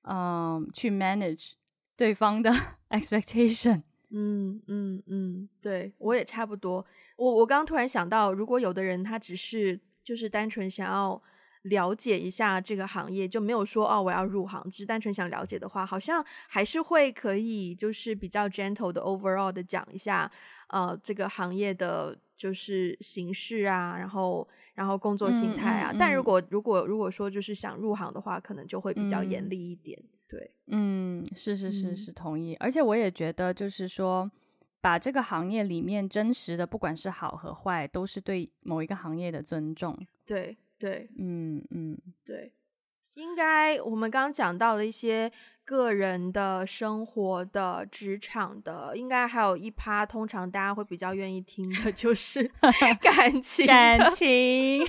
[0.03, 1.53] 嗯、去 manage
[1.95, 2.51] 对方的
[2.89, 3.83] expectation。
[4.09, 6.85] 嗯嗯嗯，对，我也差不多。
[7.17, 11.21] 我我刚刚突然想到，如果有的人他只是就是单纯想要
[11.63, 20.31] 了解一下这个行业，就没有说哦我要入行，只是单纯想了解的话，好像还是会可以就是比较 gentle 的 overall 的讲一下，
[20.67, 25.91] 呃，这个行业的就是形式啊，然后然后工作心态啊。
[25.91, 29.97] 嗯嗯嗯、但如果如果如果说就是想入行的话，可能就会比较严厉一点。
[30.01, 34.29] 嗯对，嗯，是是是是同意，嗯，而且我也觉得，就是说，
[34.81, 39.97] 把这个行业里面真实的，不管是好和坏，都是对某一个行业的尊重。
[40.25, 42.51] 对对，嗯嗯，对，
[43.17, 45.31] 应该我们刚刚讲到了一些
[45.65, 52.43] 个人的生活的、职场的，应该还有一趴，通常大家会比较愿意听的，就 是
[53.01, 54.87] 感情感情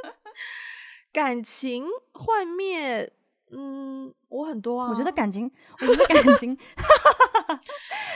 [1.10, 3.10] 感情幻灭。
[3.50, 4.90] 嗯，我很多啊。
[4.92, 5.50] 我觉得感情，
[5.80, 6.58] 我觉得感情，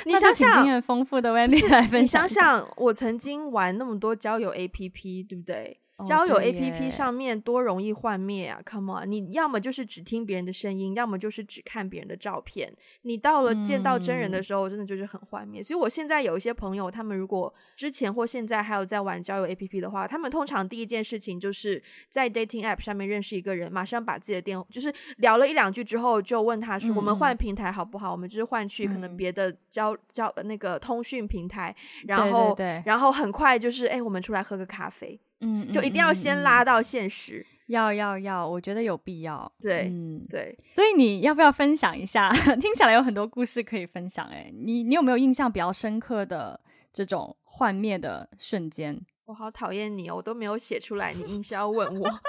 [0.05, 2.25] 你想想，经验丰富的 Wendy 来分享。
[2.25, 5.81] 你想想，我曾经玩那么多交友 APP，对不对？
[6.05, 12.73] 交友 APP 上面多容易幻灭啊！Come on，你要么就是只听别人的声音，要么就是只看别人的照片。
[13.03, 15.61] 你到了见到真人的时候，真的就是很幻灭。
[15.61, 15.65] 嗯。
[15.65, 28.11] 所以我现在有一些朋友，他们如果之前或现在还有在玩交友 APP 的话，他们通常第一件事情就是在 dating app 上面认识一个人，马上把自己的电话，就是聊了一两句之后，就问他说：“我们换平台好不好？
[28.13, 31.75] 我们就是换去可能别的交交那个通讯平台。”
[32.07, 35.21] 然后，然后很快就是，哎，我们出来喝个咖啡。
[35.41, 39.51] 嗯，就一定要先拉到现实，要要要，我觉得有必要。
[39.61, 42.31] 对，嗯，对，所以你要不要分享一下？
[42.61, 44.27] 听起来有很多故事可以分享。
[44.27, 46.61] 哎，你你有没有印象比较深刻的
[46.93, 49.01] 这种幻灭的瞬间？
[49.31, 52.11] 我好讨厌你哦，我都没有写出来，你硬是要问我。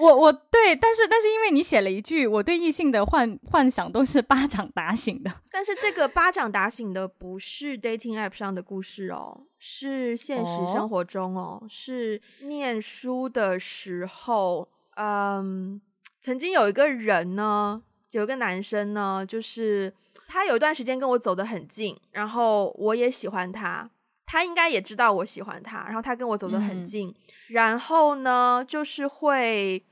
[0.00, 5.32] 我我对，但是但是因为你写了一句，我对异性的幻幻想都是巴掌打醒的。
[5.52, 15.80] 但是这个巴掌打醒的不是 dating app 上的故事哦，是现实生活中哦，哦是念书的时候，嗯，
[16.20, 19.92] 曾经有一个人呢，有一个男生呢，就是
[20.26, 23.90] 他有一段时间跟我走得很近，然后我也喜欢他。
[24.32, 27.14] 他应该也知道我喜欢他，然后他跟我走得很近，嗯、
[27.48, 29.84] 然后呢，就是会，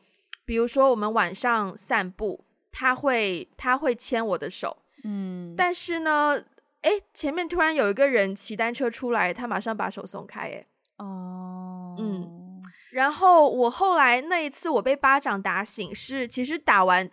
[0.45, 6.41] 比如说我们晚上散步，他会他会牵我的手，嗯，但是呢，
[6.82, 10.66] 哎，前面突然有一个人骑单车出来，他马上把手松开，哎，
[10.99, 12.62] 哦，嗯，
[12.93, 17.11] 然后我后来那一次我被巴掌打醒是，其实打完。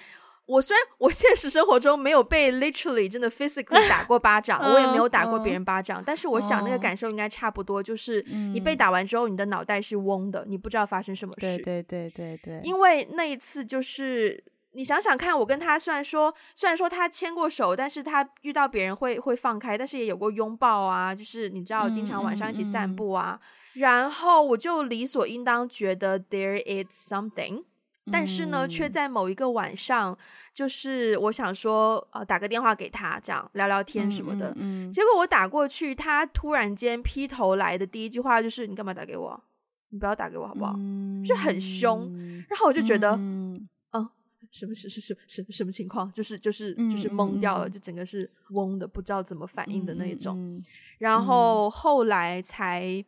[0.47, 8.21] 我虽然我现实生活中没有被 literally 真的 physically 打过巴掌，我也没有打过别人巴掌，但是我想那个感受应该差不多，就是
[8.53, 11.57] 你被打完之后，你的脑袋是嗡的，你不知道发生什么事。
[11.57, 12.61] 对对对对对。
[12.63, 14.43] 因为那一次就是
[14.73, 23.39] 你想想看，我跟他虽然说虽然说他牵过手，但是他遇到别人会会放开，但是也有过拥抱啊，就是你知道经常晚上一起散步啊，
[23.73, 27.63] 然后我就理所应当觉得 there is something。
[28.11, 30.15] 但是呢，却在某一个晚上，
[30.53, 34.49] 就是我想说，呃，打个电话给他，这样聊聊天什么的。
[34.49, 39.43] 嗯嗯嗯、结果我打过去，他突然间劈头来的第一句话就是：“你干嘛打给我？
[39.89, 42.11] 你不要打给我好不好？”嗯、就很凶。
[42.47, 44.07] 然后我就觉得，嗯，嗯，
[44.51, 46.11] 什么什什什什什么情况？
[46.11, 50.61] 就是就是就是懵掉了，就整个是懵的，不知道怎么反应的那一种。
[50.99, 53.03] 然后后来才。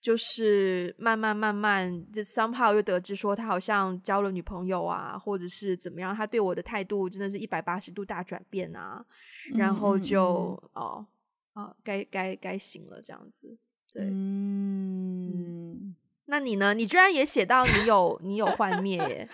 [0.00, 9.04] 就是慢慢慢慢，就 somehow 又得知说他好像交了女朋友啊，或者是怎么样，他对我的态度真的是一百八十度大转变啊，
[9.52, 11.06] 嗯、然后就、嗯、哦
[11.54, 13.58] 哦，该该该醒了这样子，
[13.92, 15.96] 对，嗯，嗯，
[16.26, 16.74] 那你呢？
[16.74, 19.28] 你居然也写到你有你有幻灭耶？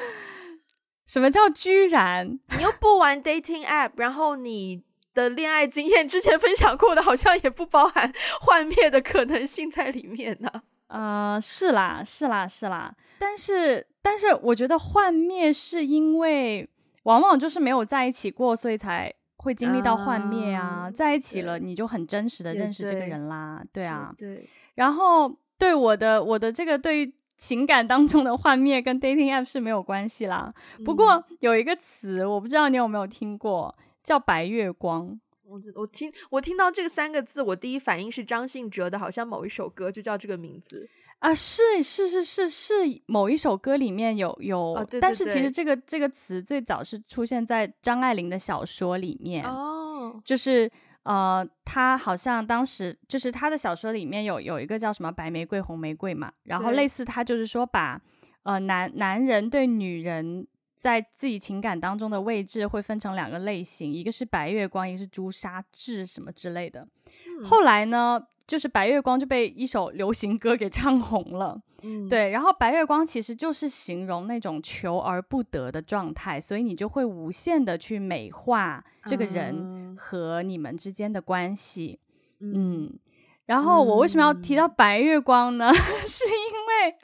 [1.06, 2.40] 什么叫居然？
[2.56, 4.82] 你又不玩 dating app，然后你。
[5.14, 8.12] 的恋爱经验之前分享过的，好像也不包含
[8.42, 10.50] 幻灭的可能性在里面呢。
[10.88, 12.94] 呃，是啦，是啦，是啦。
[13.18, 16.68] 但是，但是我觉得幻灭是因为
[17.04, 20.88] 往往就是没有在一起过，所以才会经历到幻灭啊。
[20.88, 24.14] Uh, 在一起了，你就很真实的认识这个人啦，对，对啊。
[24.18, 24.48] 对。
[24.74, 30.52] 然后，对我的我的这个对于情感当中的幻灭跟 dating app 是没有关系啦。
[30.84, 33.74] 不过有一个词，我不知道你有没有听过，
[34.04, 35.18] 叫白月光。
[35.46, 40.88] 我我听我听到这个三个字，我第一反应是张信哲的，好像某一首歌就叫这个名字
[41.18, 42.74] 啊，是是是是是
[43.06, 50.70] 某一首歌里面有有，哦、对对对，但是其实这个这个词最早是出现在张爱玲的小说里面哦，就是
[51.02, 58.00] 呃，他好像当时就是他的小说里面有有一个叫什么白玫瑰红玫瑰嘛，然后类似他就是说把
[58.44, 60.46] 呃男男人对女人。
[60.84, 66.86] 在自己情感当中的位置会分成两个类型，一个是白月光，一个是朱砂痣什么之类的。
[67.26, 71.58] 嗯、后来呢，就是白月光就被一首流行歌给唱红了。
[71.84, 72.28] 嗯，对。
[72.28, 81.98] 然后白月光其实就是形容那种求而不得的状态，所以你就会无限的去美化这个人和你们之间的关系。
[82.40, 82.98] 嗯，嗯，
[83.46, 85.70] 然后我为什么要提到白月光呢？
[85.70, 85.74] 嗯、
[86.06, 86.94] 是因为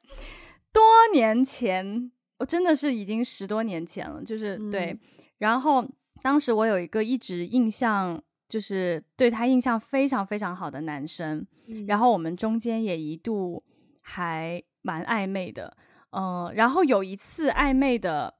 [0.71, 0.83] 多
[1.15, 2.13] 年前。
[2.41, 4.99] 我真的是已经十多年前了，就是、嗯、对。
[5.39, 5.87] 然后
[6.23, 13.63] 当时我有一个一直印象，就是对他印象非常非常好的男生，嗯、然后我们中间也一度
[14.01, 15.77] 还蛮暧昧的，
[16.11, 16.53] 嗯、呃。
[16.57, 18.40] 然后有一次暧昧的。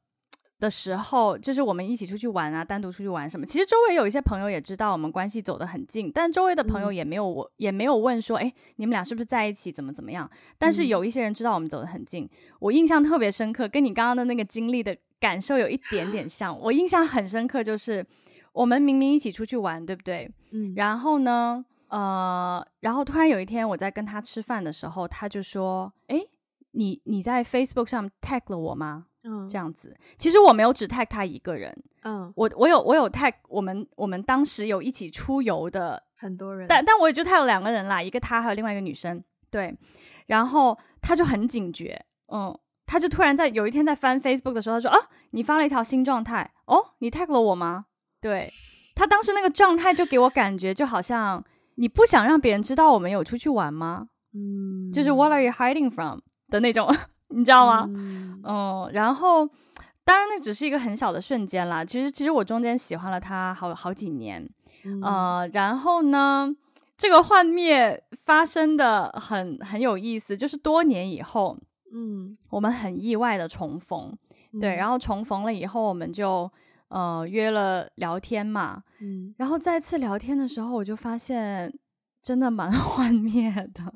[0.61, 3.47] 的时候，就是我们一起出去玩啊，单独出去玩什么。
[3.47, 10.31] 其实周围有一些朋友也知道我们关系走得很近，但周围的朋友也没有我、嗯、也没有问说，哎，你们俩是不是在一起，怎么怎么样？
[10.59, 12.31] 但是有一些人知道我们走得很近，嗯、
[12.61, 16.57] 我印象特别深刻，跟你刚刚的那个经历的感受有一点点 像。
[16.61, 18.07] 我印象很深刻，就是
[18.53, 20.31] 我们明明一起出去玩，对不对？
[20.51, 20.75] 嗯。
[20.77, 26.21] 然后呢，呃，然后突然有一天我在跟他吃饭的时候，他就说，哎，
[26.73, 29.07] 你你在 Facebook 上 tag 了我吗？
[29.23, 39.77] 嗯，这样子，其实我没有只 tag 他一个人，嗯，我我有我有 tag 我们我们当时有一起出游的很多人，但但我也就 tag 了两个人啦，一个他还有另外一个女生，对，
[40.27, 42.03] 然后他就很警觉，
[42.33, 44.99] 嗯，他就突然在有一天在翻 Facebook 的时候，他说啊，
[45.33, 47.87] 你发了一条新状态，哦，你 tag 了我吗？
[48.21, 48.51] 对，
[48.95, 51.45] 他当时那个状态就给我感觉就好像
[51.75, 54.09] 你不想让别人知道我们有出去玩吗？
[54.33, 56.95] 嗯，就是 What are you hiding from 的那种。
[57.31, 57.87] 你知道吗？
[57.89, 59.47] 嗯，嗯，然后
[60.05, 61.85] 当然那只是一个很小的瞬间啦。
[61.85, 64.49] 其实，其实我中间喜欢了他好好几年，
[64.85, 66.55] 嗯、呃，然后呢，
[66.97, 71.57] 这个幻灭发生的很很有意思，就是多年以后，
[71.95, 74.17] 嗯，我们很意外的重逢，
[74.53, 76.51] 嗯、对，然后重逢了以后，我们就
[76.89, 81.73] 呃约了聊天嘛，嗯，然后再次聊天的时候，我就发现
[82.23, 83.95] 真的蛮 幻灭的。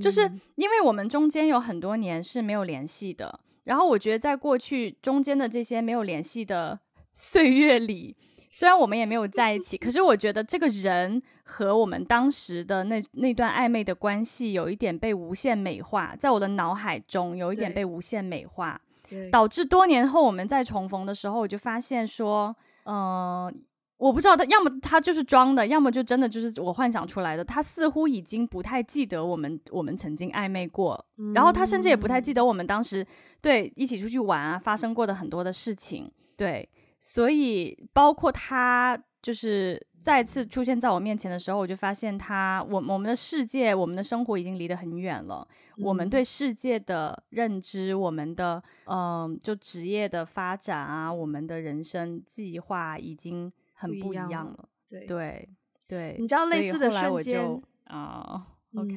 [0.00, 6.78] 就是因为我们中间有很多年是没有联系的，然后我觉得在过去中间的这些没有联系的
[7.12, 8.16] 岁月里，
[8.50, 18.80] 虽然我们也没有在一起，可是我觉得这个人和我们当时的那那段暧昧的关系有一点被无限美化，在我的脑海中有一点被无限美化，
[19.30, 22.94] 导致多年后我们再重逢的时候，我就发现说，嗯、
[23.46, 23.54] 呃。
[24.02, 27.44] 我不知道他，要么他就是装的，要么就真的就是我幻想出来的。
[27.44, 33.06] 他似乎已经不太记得我们我们曾经暧昧过，嗯、然后他甚至也不太记得我们当时
[33.40, 36.10] 对一起出去玩啊发生过的很多的事情。
[36.36, 45.46] 对，所以包括他就是再次出现在我面前的时候，我就发现他，我我们的世界，我们的生活已经离得很远了。
[45.76, 53.52] 嗯、我们对世界的认知，我们的嗯、呃，就职业的发展啊，我们的人生计划已经。
[53.82, 55.48] 很不一样了，对对
[55.88, 58.94] 对，你知道类似的瞬间啊？OK，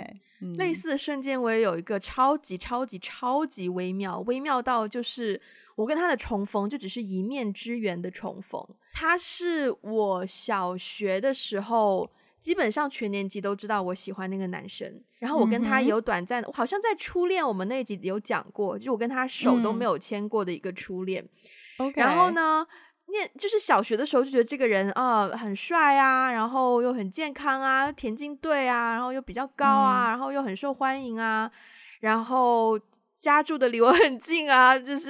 [0.57, 5.41] 类似的瞬间，我也有一个超级超级超级微妙，微妙到就是
[5.75, 8.63] 我跟他的重逢就只是一面之缘的重逢。
[8.93, 12.09] 他是我小学的时候，
[12.39, 21.27] 基本上全年级都知道我喜欢那个男生，然后我跟他有短暂好像在初恋我们那集有讲过，就我跟他手都没有牵过的一个初恋。
[21.79, 22.65] OK，、嗯、然后呢？
[23.15, 31.49] 念就是小学的时候就觉得这个人啊、呃、很帅啊，然后又很健康啊，田径队啊，然后又比较高啊，嗯、然后又很受欢迎啊，
[32.01, 32.79] 然后
[33.13, 35.09] 家住的离我很近啊，就是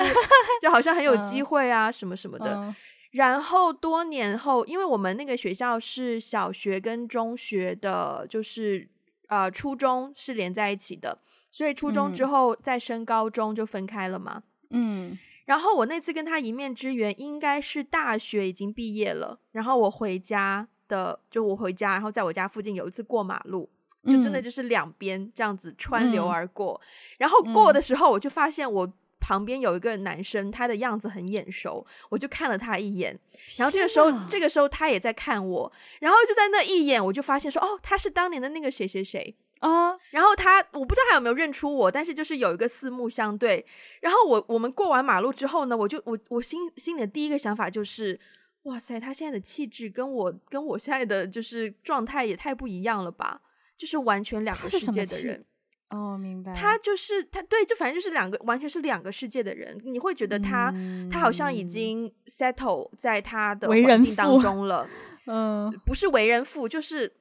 [0.61, 2.55] 就好像很有机会啊，什么什么的。
[2.55, 2.75] 嗯、
[3.11, 8.87] 然后多年后，因为我们那个学校是小学跟中学的，就是
[9.27, 11.17] 呃初中是连在一起的，
[11.49, 14.43] 所以初中之后再升高中就分开了嘛。
[14.69, 15.17] 嗯。
[15.45, 19.39] 然后我那次跟他一面之缘，应该是大学已经毕业了。
[19.51, 23.69] 然后我回家的，就我回家，然后在我家附近有一次过马路，
[24.05, 26.79] 就真的就是两边这样子穿流而过。
[26.83, 26.85] 嗯、
[27.19, 33.19] 然后过的时候，我就发现我旁边有一个男生，他的样子很眼熟，我就看了他一眼。
[33.57, 39.35] 然后这个时候，这个时候他也在看我，然后就在那一眼，我就发现说，哦，他是当年的那个谁谁谁。
[39.59, 43.65] 啊，uh, 然后他我不知道他有没有认出我，但是就是有一个四目相对。
[44.01, 48.19] 然后我我们过完马路之后呢，我就我我心心里的第一个想法就是，
[48.63, 53.41] 哇塞，他现在的气质跟我跟我现在的就是状态也太不一样了吧，
[53.77, 55.45] 就是完全两个世界的人。
[55.89, 56.51] 哦，oh, 明白。
[56.53, 59.79] 他就是他，对，就反正就是两个完全是两个世界的人。
[59.85, 64.87] 你会觉得他、嗯、他好像已经 settle 在他的环境当中了。
[65.27, 67.13] 嗯，不是为人父，就是。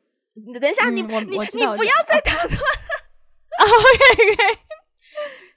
[0.61, 2.59] 等一下，你你你不要再打断。
[3.61, 4.59] OK OK，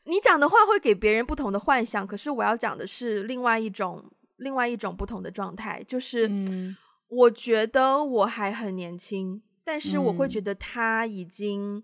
[0.03, 6.29] 你讲的话会给别人不同的幻想，可是我要讲的是另外一种另外一种不同的状态，就是
[7.07, 11.83] 我觉得我还很年轻，但是我会觉得他已经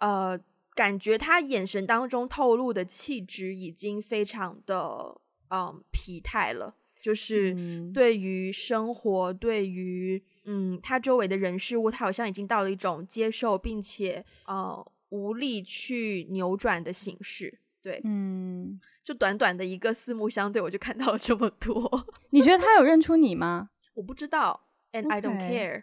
[0.00, 0.38] 呃，
[0.74, 5.20] 感觉他眼神当中透露的气质已经非常的
[5.50, 7.56] 嗯疲态了，就是
[7.92, 10.22] 对于生活，对于。
[10.46, 17.58] 嗯，他周围的人事物，他好像已经到了一种接受并且呃无力去扭转的形式。
[17.82, 22.08] 对，嗯，就短短的一个四目相对，我就看到了这么多。
[22.30, 23.68] 你觉得他有认出你吗？
[23.94, 25.82] 我不知道，and I don't care。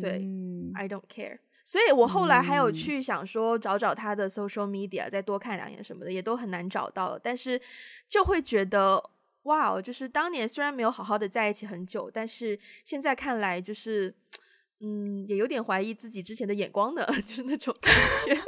[0.00, 1.38] 对，嗯，I don't care。
[1.64, 7.18] 所以我后来还有去想说找找他的 social media，再多看两眼什么的，也都很难找到了。
[7.22, 7.58] 但是
[8.08, 9.11] 就会觉得。
[9.44, 14.14] 哇哦就是当年虽然没有好好的在一起很久，但是现在看来就是，
[14.78, 17.92] 嗯，也有点怀疑自己之前的眼光的， 就是那种感
[18.24, 18.38] 觉。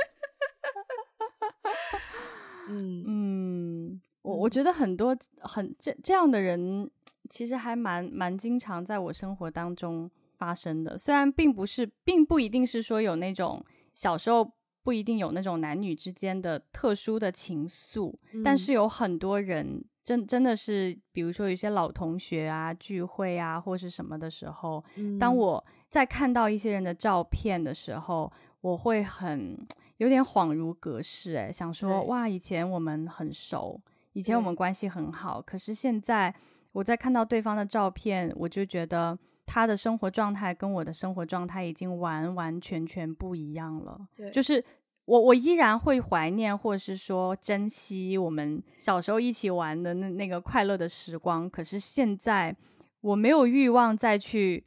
[2.68, 6.88] 嗯嗯，我我觉得很多很这这样的人，
[7.28, 10.96] 其实还蛮蛮经常在我生活当中发生的。
[10.96, 14.52] 虽然并不是，并不一定是说有那种小时候
[14.84, 19.84] 不一定有那种男女之间的特殊的情愫，嗯、但是有很多人。
[20.04, 28.30] 真真的是，比如说有些老同学啊聚会啊，或是什么的时候，嗯、当我在看到一些人的照片的时候，
[28.60, 29.56] 我会很
[29.96, 33.80] 有点恍如隔世，哎，想说哇，以前我们很熟，
[34.12, 36.34] 以前我们关系很好，可是现在
[36.72, 44.62] 我在看到对方的照片，我就觉得他的生活状态跟我的生活状态已经完完全全不一样了，对，就是。
[45.06, 51.48] 我我依然会怀念，或者是说珍惜我们小时候一起玩的那那个快乐的时光。
[51.48, 52.56] 可是现在
[53.00, 54.64] 我没有欲望再去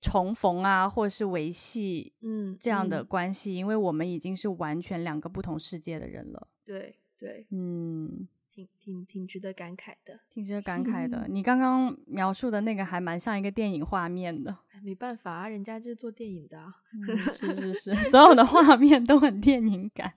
[0.00, 6.48] 重逢啊，或者是维系嗯这样的关系，因为我们已经是完全两个不同世界的人了。
[6.64, 8.28] 对对，对嗯。
[8.58, 11.26] 挺挺挺值得感慨的，挺值得感慨的。
[11.28, 14.56] 你刚刚描述的那个还蛮像一个电影画面的。
[14.82, 16.72] 没办法啊，人家就是做电影的啊。
[16.92, 20.14] 嗯，是是是， 所有的画面都很电影感。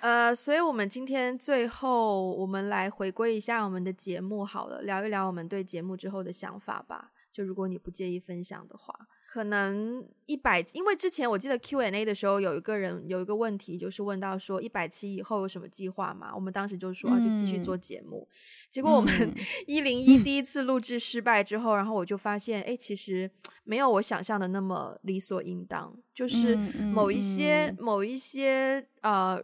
[0.00, 7.12] 呃，所以我们今天最后，我们来回归一下我们的节目好了，聊一聊我们对节目之后的想法吧。
[7.30, 8.94] 就如果你不介意分享的话。
[9.32, 16.34] 可能一百，因为之前我记得 Q&A 的时候，有一个人有一个问题，就是问到说一百期以后有什么计划嘛？
[16.34, 18.28] 我们当时就说啊就继续做节目。
[18.30, 18.32] 嗯、
[18.68, 19.34] 结果我们
[19.66, 23.30] 一零一第一次录制失败之后，嗯、然后我就发现，哎，其实
[23.64, 26.54] 没有我想象的那么理所应当，就是
[26.92, 29.42] 某一些、某一些呃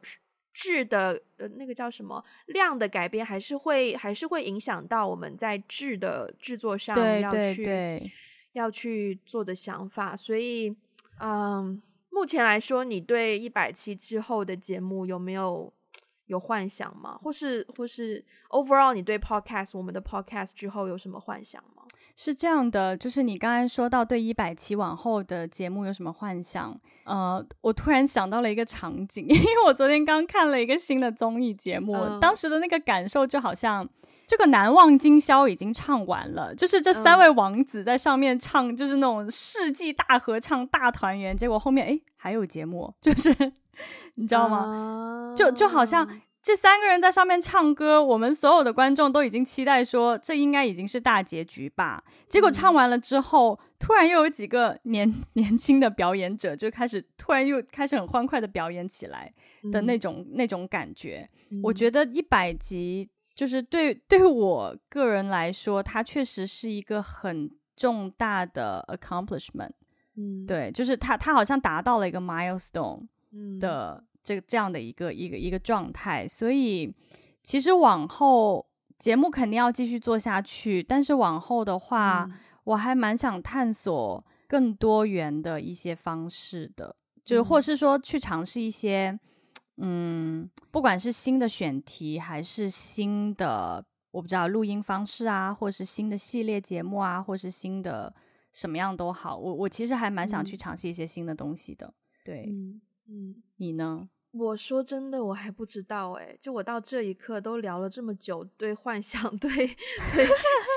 [0.53, 8.13] 质的呃那个叫什么量的改变，还是会还是会影响到我们在质的制作上要去。
[8.53, 10.75] 要去做的想法，所以，
[11.21, 11.81] 嗯，
[12.11, 15.73] 目前来说，你对一百期之后的节目有没有
[16.29, 17.19] 有幻想吗？
[17.23, 21.83] 或是或是 overall，你对 podcast 我们的 podcast 之后有什么幻想吗？
[22.17, 26.75] 是这样的，就是你刚才说到对一百期往后的节目有什么幻想？
[27.05, 33.89] 呃，我突然想到了一个场景，因为我昨天刚看了一个新的综艺节目，嗯、当时的那个感受就好像。
[34.27, 41.35] 这个难忘今宵已经唱完了，就是这三位王子在上面唱，就是那种世纪大合唱、大团圆。
[41.35, 43.35] 结果后面哎，还有节目，就是
[44.15, 45.35] 你知道吗？
[45.37, 46.09] 就就好像
[46.43, 52.03] 这三个人在上面唱歌，我们所有的观众都已经期待说这应该已经是大结局吧。
[52.29, 59.31] 结果唱完了之后，突然又有几个年 年轻的表演者就开始突然又开始很欢快的表演起来
[59.73, 61.29] 的那种那种感觉。
[61.63, 63.11] 我觉得一百集。
[63.39, 69.71] 就是对对我个人来说，它确实是一个很重大的 accomplishment。
[70.17, 73.07] 嗯，对，就是他他好像达到了一个 milestone
[73.61, 76.27] 的这这样的一个一个一个状态。
[76.27, 76.95] 所以
[77.43, 78.67] 其实往后
[78.99, 86.97] 节目肯定要继续做下去，但是往后的话，嗯、我还蛮想探索更多元的一些方式的。
[87.25, 89.21] 就是或是说去尝试一些，
[89.77, 98.15] 嗯，不管是新的选题还是新的，我不知道录音方式啊，或是新的系列节目啊，或是新的
[98.51, 101.93] 什么样都好，我我其实还蛮想去尝试一些新的东西的。
[102.25, 104.09] 对，嗯，嗯，你呢？
[104.31, 106.37] 我说真的，我还不知道哎。
[106.39, 110.27] 就我到这一刻都聊了这么久，对幻想、对对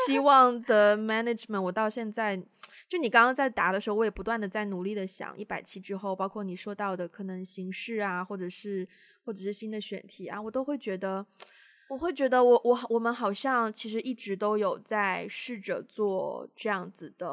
[0.07, 2.41] 期望的 management，我到现在。
[2.87, 8.85] 就你刚刚在答的时候，我也不断的在努力的想，一百期之后，包括你说到的可能形式啊，或者是
[9.23, 11.25] 或者是新的选题啊，我都会觉得，
[11.87, 17.27] 我会觉得我我我们好像其实一直都有在试着做这样子的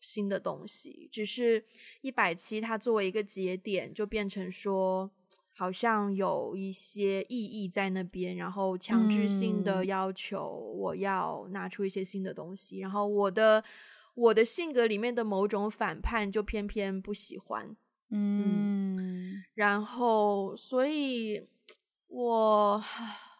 [0.00, 1.64] 新的东西，只是
[2.00, 5.10] 一百七它作为一个节点，就变成说
[5.48, 13.64] 好像有一些意义在那边，然后强制性的要求我要拿出一些新的东西，嗯、然后我的。
[14.18, 17.76] 我的性格里面的某种反叛，就偏偏不喜欢，
[18.10, 21.46] 嗯，嗯，然后，所以
[22.08, 22.84] 我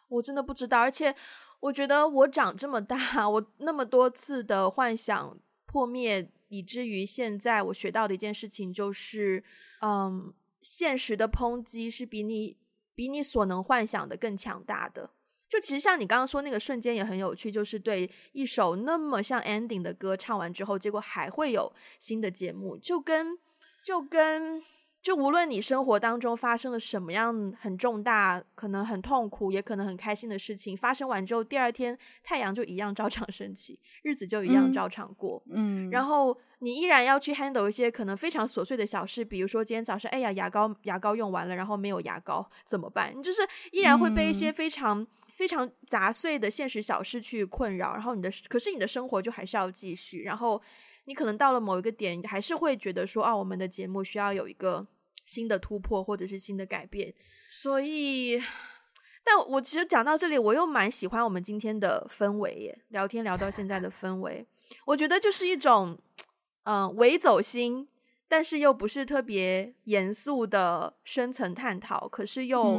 [0.07, 1.13] 我真的不知道，而且
[1.59, 5.37] 我觉得我长这么大，我那么多次的幻想
[5.67, 9.43] 破灭，以至于现在我学到的一件事情就是，
[9.81, 12.57] 嗯，现实的抨击是比你
[12.95, 15.11] 比你所能幻想的更强大的。
[15.49, 23.39] 就其实像你刚刚说那个瞬间也很有趣，就是对一首那么像 ending 的歌唱完之后，结果还会有新的节目，就跟
[23.83, 24.63] 就跟
[25.09, 43.11] 就无论你生活当中发生了什么样很重大、可能很痛苦，也可能很开心的事情，发生完之后，第二天太阳就一样照常升起，日子就一样照常过，嗯，然后你依然要去 handle 一些可能非常琐碎的小事，比如说今天早上，哎呀，牙膏牙膏用完了，然后没有牙膏怎么办？
[43.17, 43.41] 你就是
[43.73, 45.07] 依然会被一些非常。
[45.39, 50.61] 非常杂碎的现实小事去困扰，然后你的可是你的生活就还是要继续，然后
[51.05, 54.85] 你可能到了某一个点，还是会觉得说啊，我们的节目需要有一个
[55.29, 57.15] 新的突破或者是新的改变。
[57.49, 58.41] 所以，
[59.23, 64.47] 但我其实讲到这里，我又蛮喜欢我们今天的氛围耶，聊天聊到现在的氛围，
[64.87, 65.99] 我觉得就是一种
[66.65, 67.87] 嗯、呃、微走心，
[68.27, 72.79] 但是又不是特别严肃的深层探讨，可是又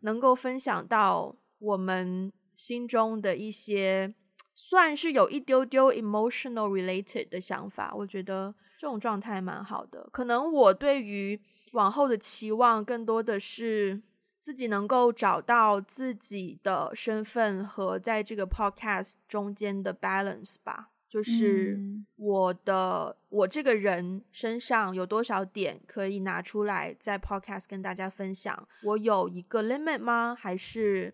[0.00, 1.36] 能够分享到。
[1.64, 4.12] 我们心中的一些
[4.52, 10.08] 算是有一丢丢 emotional related 的想法，我觉得这种状态蛮好的。
[10.10, 11.40] 可能我对于
[11.72, 14.00] 往后的期望，更多的是
[14.40, 20.88] 自己能够找到自己的身份和在这个 podcast 中间的 balance 吧。
[21.08, 21.78] 就是
[22.16, 28.66] 我的、嗯、我这个人身上有多少点可以拿出来在 podcast 跟大家分享？
[28.82, 30.34] 我有一个 limit 吗？
[30.34, 31.12] 还是？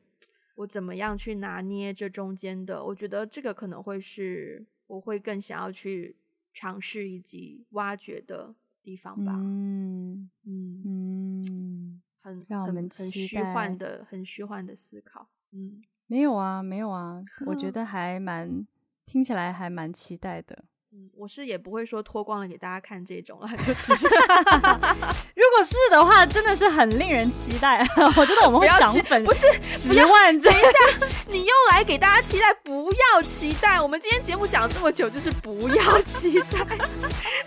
[0.55, 2.85] 我怎么样去拿捏这中间的？
[2.85, 6.17] 我觉得这个可能会是我会更想要去
[6.53, 8.55] 尝试以及挖掘的
[8.89, 9.33] 地方吧。
[9.37, 15.29] 嗯嗯嗯，很很很虚幻的，很虚幻的思考。
[15.53, 18.67] 嗯，没有啊，没有啊，我觉 得还蛮
[19.05, 20.65] 听起来还蛮期待的。
[20.91, 24.09] 嗯，我是也不会说脱光了给大家看这种了，就只是
[25.37, 27.87] 如果是的话，真的是很令人期待。
[28.17, 30.41] 我觉得我们会涨粉，不是十万。
[30.41, 33.79] 等一下，你又来给大家期待，不要期待。
[33.79, 36.67] 我们今天节目讲这么久，就是不要期待。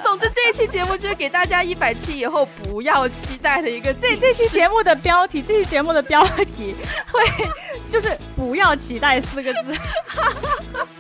[0.04, 3.92] 总之，这一期节目就是给大家一百期以后不要期待的一个。
[3.92, 6.76] 这这期节目的标题，这期节目的标题
[7.08, 7.48] 会
[7.90, 9.76] 就是不要期待四个字。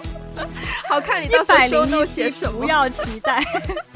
[0.91, 2.59] 好看，你到时候 note 写什么？
[2.59, 3.41] 不要期待，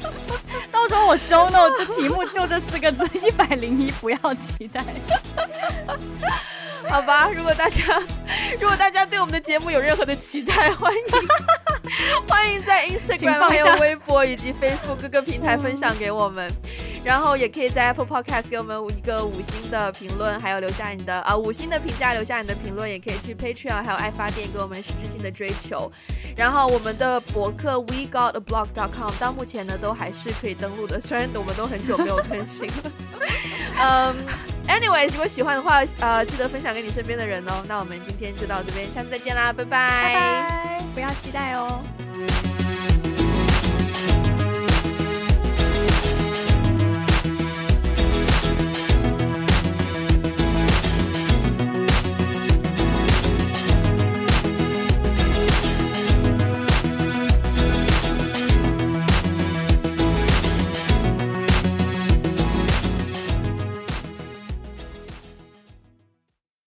[0.72, 4.82] 到时候我 show note 这题目就这四个字：一百零一，不要期待。
[6.88, 7.82] 好吧，如果大家
[8.58, 11.00] 如果大家对我们的节目有任何的期待，欢迎
[12.26, 16.50] 欢迎在 Instagram 还有微博以及 Facebook 各个平台分享给我们。
[17.06, 25.88] 然后也可以在 Apple Podcast 给我们一个五星的评论，还有留下你的啊五星的评价，留下你的评论，也可以去 Patreon 还有爱发电给我们实质性的追求。
[26.34, 32.90] 然后我们的博客 We Got a Blog.com 到目前呢都还是可以登录的，虽然我们都很久没有更新了。
[33.78, 34.16] 嗯、
[34.66, 37.64] um,，Anyway，如果喜欢的话，呃，记得分享给你身边的人哦。
[37.68, 39.68] 那我们今天就到这边，下次再见啦，拜拜。
[39.68, 41.84] 拜拜，不要期待哦。